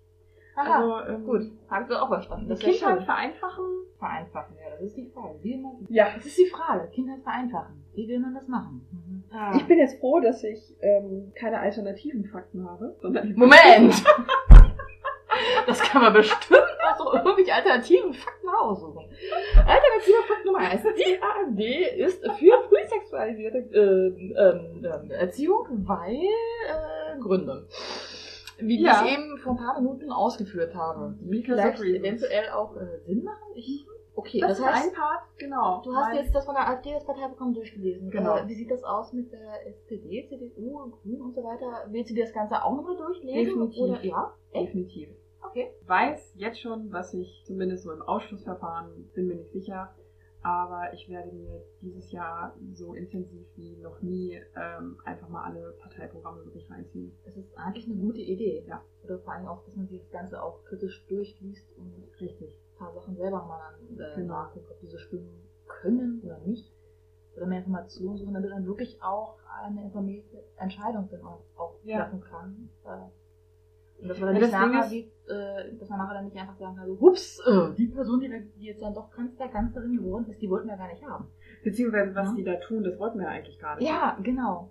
[0.57, 1.43] Aha, Also, ähm, gut.
[1.71, 2.49] Habe ich auch verstanden.
[2.49, 3.05] Das Kindheit schön.
[3.05, 3.65] vereinfachen.
[3.99, 5.35] Vereinfachen, ja, das ist die Frage.
[5.43, 6.09] Wie will man, Ja.
[6.15, 6.89] das ist die Frage.
[6.89, 7.83] Kindheit vereinfachen.
[7.95, 8.87] Wie will man das machen?
[8.93, 9.57] Mhm.
[9.57, 13.95] Ich bin jetzt froh, dass ich ähm, keine alternativen Fakten habe, sondern Moment!
[15.67, 19.05] Das kann man bestimmt auch so irgendwie alternativen Fakten aussuchen.
[19.57, 20.83] Alternativer Fakt Nummer eins.
[20.83, 27.67] Die AfD ist für frühsexualisierte äh, ähm, Erziehung, weil äh, Gründe.
[28.59, 29.05] Wie Ja.
[29.05, 31.17] ich eben vor ein paar Minuten ausgeführt habe.
[31.21, 33.53] Die vielleicht eventuell auch äh, Sinn machen.
[33.55, 35.83] Ich, okay, das, das, ist heißt, ein Part, genau.
[35.83, 38.11] Du hast jetzt das von der AfD, das Parteiprogramm durchgelesen.
[38.11, 38.37] Genau.
[38.37, 41.87] Äh, wie sieht das aus mit der SPD, CDU, Grünen und so weiter?
[41.91, 43.45] Willst du dir das Ganze auch nochmal durchlesen?
[43.45, 43.83] Definitiv.
[43.83, 44.35] Oder, ja?
[44.55, 45.09] Definitiv.
[45.43, 45.71] Okay.
[45.87, 49.95] weiß jetzt schon, was ich zumindest so im Ausschlussverfahren bin mir nicht sicher,
[50.47, 55.73] aber ich werde mir dieses Jahr so intensiv wie noch nie ähm, einfach mal alle
[55.73, 57.13] Parteiprogramme wirklich reinziehen.
[57.25, 58.65] Das ist eigentlich eine gute Idee.
[58.69, 58.81] Ja.
[59.03, 62.57] Oder vor allem auch, dass man sich das Ganze auch kritisch durchliest und Richtig.
[62.75, 64.35] ein paar Sachen selber mal dann, äh, Genau.
[64.35, 66.73] nachguckt, ob diese stimmen können oder nicht.
[67.37, 72.05] Oder mehr Informationen suchen, damit man wirklich auch eine informierte Entscheidung dann auch, auch Ja.
[72.05, 72.69] treffen kann.
[72.85, 73.09] Äh,
[74.01, 76.37] und dass man dann Ja, nicht nachher ist- sieht, äh, dass man nachher dann nicht
[76.37, 79.97] einfach sagen kann, so, hups, äh, die Person, die, die jetzt dann doch Kanzler, Kanzlerin
[79.97, 81.29] geworden ist, die wollten wir gar nicht haben.
[81.65, 82.35] Beziehungsweise was Ja.
[82.35, 83.89] die da tun, das wollten wir ja eigentlich gar nicht.
[83.89, 84.71] Ja, genau.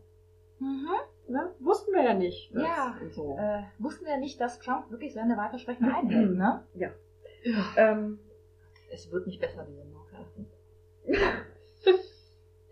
[0.59, 0.88] Mhm.
[1.27, 1.51] Ne?
[1.59, 2.51] Wussten wir ja nicht.
[2.51, 2.95] Ja.
[3.11, 3.35] So.
[3.38, 6.63] Äh, wussten wir nicht, dass Trump wirklich seine Wahlversprechen einhält, ne?
[6.75, 6.89] Ja.
[7.43, 7.63] ja.
[7.77, 8.19] Ähm,
[8.93, 10.25] Es wird nicht besser, diese Marke.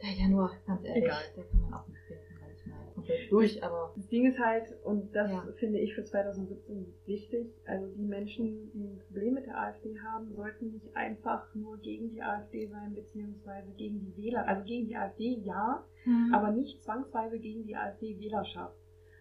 [0.01, 1.21] Ja, ja, nur, ganz ehrlich, Egal.
[1.35, 4.39] da kann man auch nicht finden, weil ich mal komplett durch, aber Das Ding ist
[4.39, 5.47] halt, und das Ja.
[5.57, 10.33] finde ich für 2017 wichtig, also die Menschen, die ein Problem mit der AfD haben,
[10.33, 14.95] sollten nicht einfach nur gegen die AfD sein, beziehungsweise gegen die Wähler, also gegen die
[14.95, 15.83] AfD ja,
[16.33, 18.75] aber nicht zwangsweise gegen die AfD-Wählerschaft,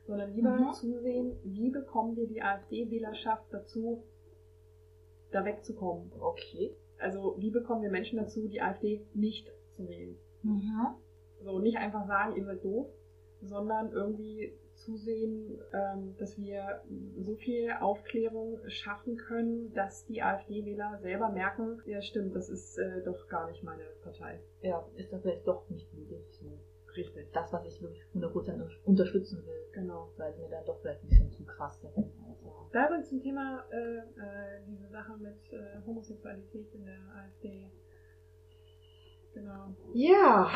[0.06, 0.72] sondern lieber Mhm.
[0.72, 4.02] zusehen, wie bekommen wir die AfD-Wählerschaft dazu,
[5.30, 6.10] da wegzukommen.
[6.20, 6.74] okay.
[6.98, 10.16] Also wie bekommen wir Menschen dazu, die AfD nicht zu wählen.
[10.42, 10.86] Mhm.
[11.42, 12.86] So, nicht einfach sagen, ihr seid doof,
[13.42, 16.83] sondern irgendwie zusehen, ähm, dass wir
[17.16, 23.02] so viel Aufklärung schaffen können, dass die AfD-Wähler selber merken, ja stimmt, das ist äh,
[23.05, 24.40] doch gar nicht meine Partei.
[24.62, 26.59] Ja, ist das vielleicht doch nicht wirklich so
[26.96, 27.33] Richtig.
[27.33, 30.11] das, was ich wirklich 100% unterstützen will, Genau.
[30.16, 31.96] weil es mir dann doch vielleicht ein bisschen zu krass ist.
[31.96, 37.70] Also, Da übrigens zum Thema äh, äh, diese Sache mit äh, Homosexualität in der AfD.
[39.34, 39.68] Genau.
[39.94, 40.48] ja,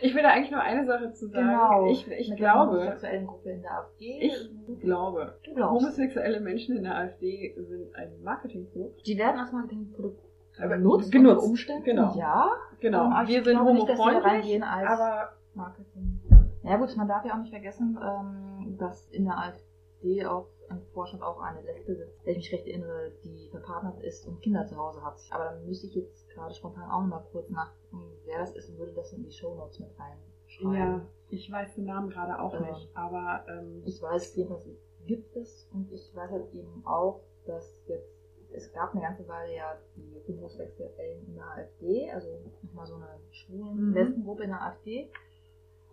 [0.00, 1.46] Ich will da eigentlich nur eine Sache zu sagen.
[1.46, 1.86] genau.
[1.90, 4.18] Ich, ich Mit der glaube, homosexuellen Gruppe in der AfD.
[4.22, 5.74] ich glaube, du glaubst.
[5.82, 9.06] homosexuelle Menschen in der AfD sind ein Marketingprodukt.
[9.06, 10.22] Die werden als Marketingprodukt
[10.58, 11.36] benutzt, genutzt.
[11.36, 11.84] unter Umständen.
[11.84, 12.14] Genau.
[12.16, 13.10] Ja, Genau.
[13.10, 16.20] Aber wir sind homofreundlich, aber Marketing.
[16.62, 20.46] Ja gut, man darf ja auch nicht vergessen, ähm, dass in der AfD auch
[20.80, 24.40] im Vorstand auch eine Lesbe sitzt, wenn ich mich recht erinnere, die verpartnert ist und
[24.40, 25.16] Kinder zu Hause hat.
[25.30, 28.78] Aber dann müsste ich jetzt gerade spontan auch nochmal kurz nachgucken, wer das ist und
[28.78, 30.74] würde das in die Shownotes mit reinschreiben.
[30.74, 32.90] ja, ich weiß den Namen gerade auch Ähm, nicht.
[32.94, 34.64] Aber ähm, Ich weiß jedenfalls,
[35.06, 38.08] gibt es und ich weiß halt eben auch, dass jetzt,
[38.52, 42.28] es gab eine ganze Weile ja die Homosexuellen in der AfD, also
[42.62, 43.94] nochmal so eine schwulen Mhm.
[43.94, 45.10] Lesbengruppe in der AfD,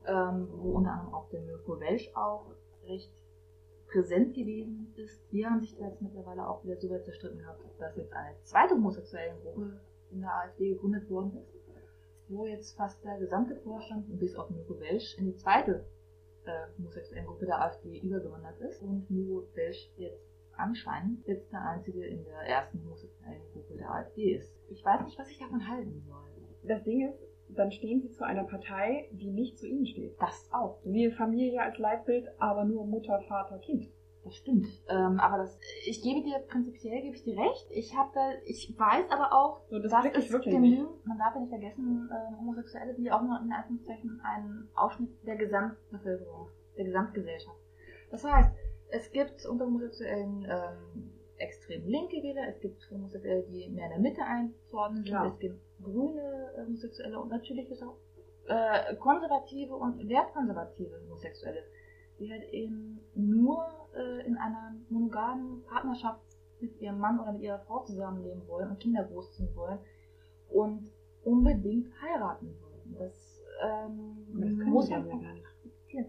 [0.05, 2.45] ähm, wo unter anderem auch der Mirko Welsch auch
[2.85, 3.11] recht
[3.91, 5.21] präsent gewesen ist.
[5.31, 8.35] Die haben sich da jetzt mittlerweile auch wieder so weit zerstritten gehabt, dass jetzt eine
[8.43, 9.79] zweite homosexuelle Gruppe
[10.11, 11.53] in der AfD gegründet worden ist,
[12.29, 15.85] wo jetzt fast der gesamte Vorstand, bis auf Mirko Welsch, in die zweite
[16.45, 22.05] äh, homosexuellen Gruppe der AfD übergewandert ist und Mirko Welsch jetzt anscheinend jetzt der einzige
[22.05, 24.53] in der ersten homosexuellen Gruppe der AfD ist.
[24.69, 26.21] Ich weiß nicht, was ich davon halten soll.
[26.63, 27.19] Das Ding ist,
[27.55, 30.15] dann stehen sie zu einer Partei, die nicht zu ihnen steht.
[30.21, 30.79] Das auch.
[30.83, 33.89] Wir Familie als Leitbild, aber nur Mutter, Vater, Kind.
[34.23, 34.67] Das stimmt.
[34.87, 37.67] Ähm, aber das, ich gebe dir prinzipiell gebe ich dir recht.
[37.71, 41.33] Ich habe da, ich weiß aber auch, So, das dass es wirklich genügend, man darf
[41.33, 46.49] ja nicht vergessen, äh, Homosexuelle sind ja auch nur in Anführungszeichen ein Ausschnitt der Gesamtbevölkerung,
[46.77, 47.57] der Gesamtgesellschaft.
[48.11, 48.51] Das heißt,
[48.89, 53.99] es gibt unter Homosexuellen ähm, extrem linke Wähler, es gibt Homosexuelle, die mehr in der
[53.99, 55.25] Mitte einzuordnen sind, Klar.
[55.25, 57.97] es gibt grüne äh, Homosexuelle und natürlich ist auch
[58.47, 61.63] äh, konservative und wertkonservative Homosexuelle,
[62.19, 63.65] die halt eben nur
[63.95, 66.21] äh, in einer monogamen Partnerschaft
[66.59, 69.79] mit ihrem Mann oder mit ihrer Frau zusammenleben wollen und Kinder großziehen wollen
[70.49, 70.91] und
[71.23, 72.95] unbedingt heiraten wollen.
[72.99, 75.45] Das, ähm, Das muss man ja gar nicht.
[75.45, 76.05] akzeptieren.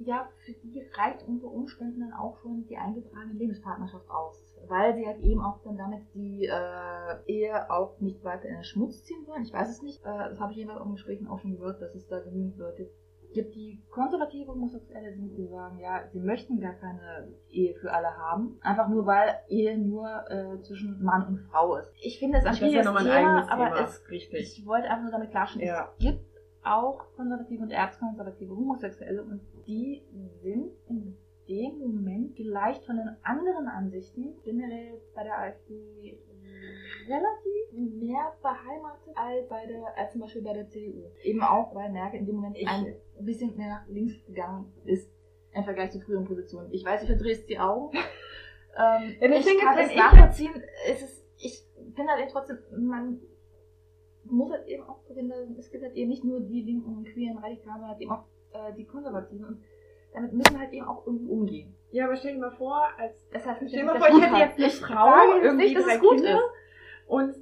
[0.00, 4.56] Ja, für die reicht unter Umständen dann auch schon die eingetragene Lebenspartnerschaft aus.
[4.68, 8.64] Weil sie halt eben auch dann damit die äh, Ehe auch nicht weiter in den
[8.64, 9.42] Schmutz ziehen wollen.
[9.42, 10.00] Ich weiß es nicht.
[10.04, 12.90] Äh, das habe ich jedenfalls in Gesprächen auch schon gehört, dass es da genügend Leute
[13.32, 18.16] gibt, die konservative Homosexuelle sind, die sagen, ja, sie möchten gar keine Ehe für alle
[18.16, 18.58] haben.
[18.62, 21.92] Einfach nur, weil Ehe nur äh, zwischen Mann und Frau ist.
[22.00, 24.58] Ich finde es ein ja schwieriges ein Thema, aber es Richtig.
[24.58, 25.92] ich wollte einfach nur damit klarstellen, Ja.
[25.92, 26.27] es gibt
[26.76, 30.02] auch konservative und erzkonservative Homosexuelle und die
[30.42, 31.16] sind in
[31.48, 36.18] dem Moment vielleicht von den anderen Ansichten generell bei der AfD
[37.08, 41.04] relativ mehr beheimatet als bei der als zum Beispiel bei der CDU.
[41.22, 45.10] Eben auch, weil Merkel in dem Moment Ich- ein bisschen mehr nach links gegangen ist
[45.52, 46.70] im Vergleich zu früheren Positionen.
[46.72, 47.96] Ich weiß, du verdrehst die Augen.
[48.76, 50.62] ähm, Ja, ich kann es ich- nachvollziehen.
[50.86, 53.20] Es ist, ich finde halt eben trotzdem, man
[54.30, 57.80] muss halt eben auch befinden, es gibt halt eben nicht nur die linken, queeren, radikalen,
[57.80, 59.44] sondern halt eben auch äh, die konservativen.
[59.46, 59.62] Und
[60.14, 61.74] damit müssen wir halt eben auch irgendwie umgehen.
[61.90, 64.36] Ja, aber stell dir mal vor, als Das heißt Stell dir mal vor, ich hätte
[64.36, 66.40] jetzt eine Frau, irgendwie nicht, drei Kinder ist.
[67.06, 67.34] und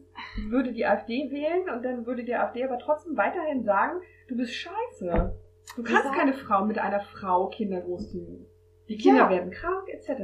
[0.50, 4.52] würde die AfD wählen und dann würde die AfD aber trotzdem weiterhin sagen, du bist
[4.54, 5.34] scheiße.
[5.76, 8.46] Du kannst keine Frau mit einer Frau Kinder großziehen.
[8.88, 9.30] Die Kinder Ja.
[9.30, 10.22] werden krank, etc.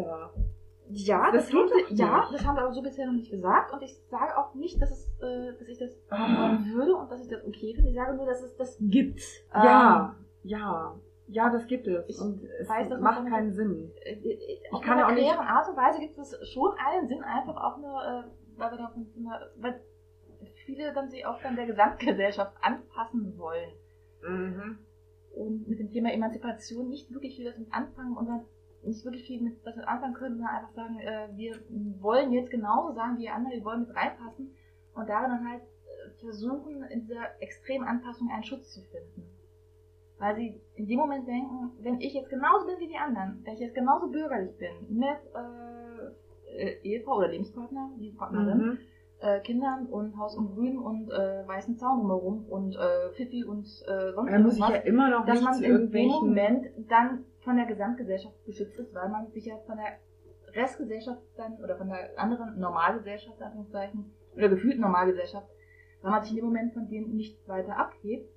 [0.94, 3.72] Ja, Das das, haben sie, ja, das haben wir aber so bisher noch nicht gesagt.
[3.72, 7.10] Und ich sage auch nicht, dass, es, äh, dass ich das machen wollen würde und
[7.10, 7.90] dass ich das okay finde.
[7.90, 9.20] Ich sage nur, dass es das gibt.
[9.54, 10.94] Ja, ja,
[11.28, 12.08] ja, das gibt es.
[12.08, 13.92] Ich und es weiß, macht keinen Sinn.
[14.04, 16.36] Ähm, äh, äh, Ich auf kann einer auch nicht- klären Art und Weise gibt es
[16.52, 18.24] schon einen Sinn, einfach auch nur, äh,
[18.58, 19.06] weil wir davon,
[19.56, 19.80] weil
[20.66, 23.70] viele dann sich auch dann der Gesamtgesellschaft anpassen wollen.
[24.24, 24.78] Mhm.
[25.34, 28.44] und mit dem Thema Emanzipation nicht wirklich viel damit anfangen und dann
[28.84, 31.54] nicht wirklich viel mit was anfangen können, sondern einfach sagen, äh, wir
[32.00, 34.54] wollen jetzt genauso sagen wie die anderen, wir wollen mit reinpassen
[34.94, 39.28] und darin dann halt äh, versuchen, in dieser extremen Anpassung einen Schutz zu finden.
[40.18, 43.54] Weil sie in dem Moment denken, wenn ich jetzt genauso bin wie die anderen, wenn
[43.54, 48.78] ich jetzt genauso bürgerlich bin, mit äh, äh, Ehefrau oder Lebenspartner, Lebenspartnerin, Mhm.
[49.20, 53.64] äh, Kindern und Haus und Grün und äh, weißen Zaun drumherum und äh, Fifi und
[53.64, 56.08] äh, sonst Da muss ich ja immer noch dass man in dem.
[56.08, 59.98] Moment dann von der Gesamtgesellschaft geschützt ist, weil man sich ja von der
[60.54, 65.48] Restgesellschaft dann oder von der anderen Normalgesellschaft, in Anführungszeichen, oder gefühlten Normalgesellschaft,
[66.02, 68.28] weil man sich in dem Moment von denen nicht weiter abhebt,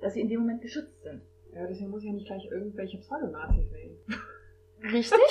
[0.00, 1.22] dass sie in dem Moment geschützt sind.
[1.52, 3.98] Ja, deswegen muss ich ja nicht gleich irgendwelche Pseudonazis wählen.
[4.82, 5.18] Richtig?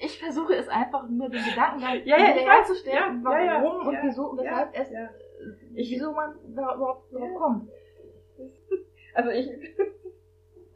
[0.00, 3.62] Ich versuche es einfach nur den Gedanken dann Ja, ja, ich herzustellen, Ja, ja, ja,
[3.64, 5.04] warum und ja, wieso und weshalb ja, es, ja.
[5.06, 5.08] äh,
[5.72, 7.38] wieso man da überhaupt drauf Ja.
[7.38, 7.70] kommt.
[9.14, 9.50] Also ich...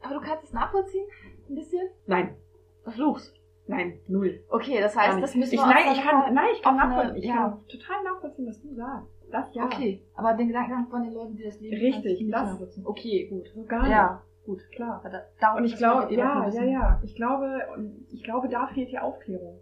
[0.01, 1.07] Aber du kannst es nachvollziehen?
[1.53, 1.87] Ein bisschen?
[2.07, 2.35] Nein,
[2.83, 3.31] Versuch's.
[3.67, 4.43] nein, null.
[4.49, 5.23] Okay, das heißt, nicht.
[5.23, 7.15] das müssen ich, wir nein, ich kann, nein, ich kann nachvollziehen.
[7.17, 7.35] Ich ja.
[7.35, 9.07] kann total nachvollziehen, was du sagst.
[9.31, 9.65] Das ja.
[9.65, 12.59] Okay, aber den Gedankengang von den Leuten, die das leben, Richtig, nicht das-.
[12.83, 13.47] Okay, gut.
[13.53, 15.03] So gar Ja, gut, klar.
[15.39, 16.99] da, Und ich glaube, ja, ja, ja.
[17.03, 19.59] Ich glaube, und ich glaube, da fehlt die Aufklärung.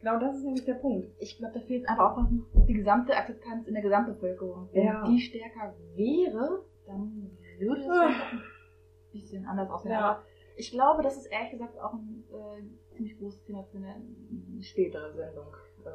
[0.00, 1.08] Genau das ist nämlich der Punkt.
[1.18, 4.68] Ich glaube, da fehlt einfach auch noch die gesamte Akzeptanz in der Gesamtbevölkerung.
[4.72, 5.04] Wenn Ja.
[5.04, 8.06] die stärker wäre, dann würde es Ah.
[8.08, 8.40] ein
[9.12, 9.92] bisschen anders aussehen.
[9.92, 10.22] Ja.
[10.56, 14.02] Ich glaube, das ist ehrlich gesagt auch ein äh, ziemlich großes Thema für eine
[14.62, 15.54] spätere Sendung.
[15.84, 15.90] Äh,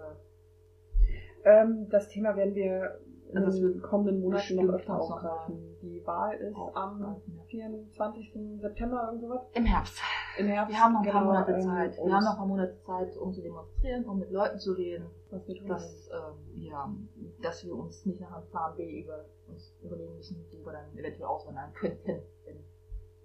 [1.43, 2.99] Ähm, das Thema werden wir
[3.31, 5.75] in Also den kommenden Monaten noch öfter aufgreifen.
[5.81, 7.43] Die Wahl ist am aufgreifen, ja.
[7.45, 8.33] 24.
[8.61, 9.41] September irgend sowas.
[9.53, 9.99] Im Herbst.
[10.37, 10.71] Im Herbst.
[10.71, 11.97] Wir haben noch ein paar genau, Monate ähm, Zeit.
[11.97, 15.09] Wir haben noch ein paar Monate Zeit, um zu demonstrieren, um mit Leuten zu reden.
[15.31, 15.67] was wir tun.
[15.67, 16.93] dass, ähm, ja,
[17.41, 20.95] dass wir uns nicht nach einem Plan B über uns überlegen müssen, wo wir dann
[20.95, 22.63] eventuell auswandern könnten, wenn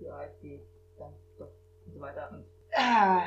[0.01, 0.62] die AfD
[0.99, 1.12] dann
[1.87, 2.30] und so weiter.
[2.32, 3.20] Und äh,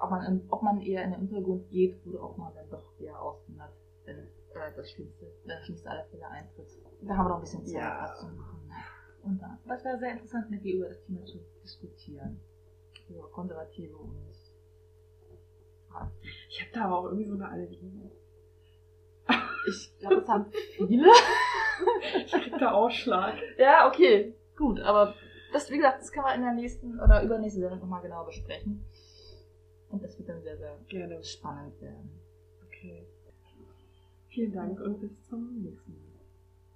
[0.00, 2.82] ob, man, in- ob man eher in den Untergrund geht oder ob man dann doch
[2.98, 3.72] eher auswandert,
[4.04, 6.68] wenn äh, das Schlimmste, wenn das Schlimmste aller Fälle eintritt.
[7.02, 8.14] Da haben wir noch ein bisschen Zeit, Ja.
[8.18, 8.70] zu machen.
[9.22, 12.40] Und dann, das wäre sehr interessant, mit dir über das Thema zu diskutieren.
[13.08, 14.14] Über Konservative und
[16.48, 18.10] Ich habe da aber auch irgendwie so eine Allergie.
[19.68, 20.46] Ich glaube, das haben
[20.76, 21.08] viele.
[22.26, 23.34] Ich krieg da Ausschlag.
[23.56, 25.14] ja, okay, gut, aber
[25.54, 28.84] das, wie gesagt, das kann man in der nächsten oder übernächsten Sendung nochmal genau besprechen.
[29.88, 31.22] Und das wird dann sehr, sehr Gerne.
[31.22, 32.10] spannend werden.
[32.66, 33.06] Okay.
[34.28, 36.03] Vielen Dank und bis zum nächsten Mal.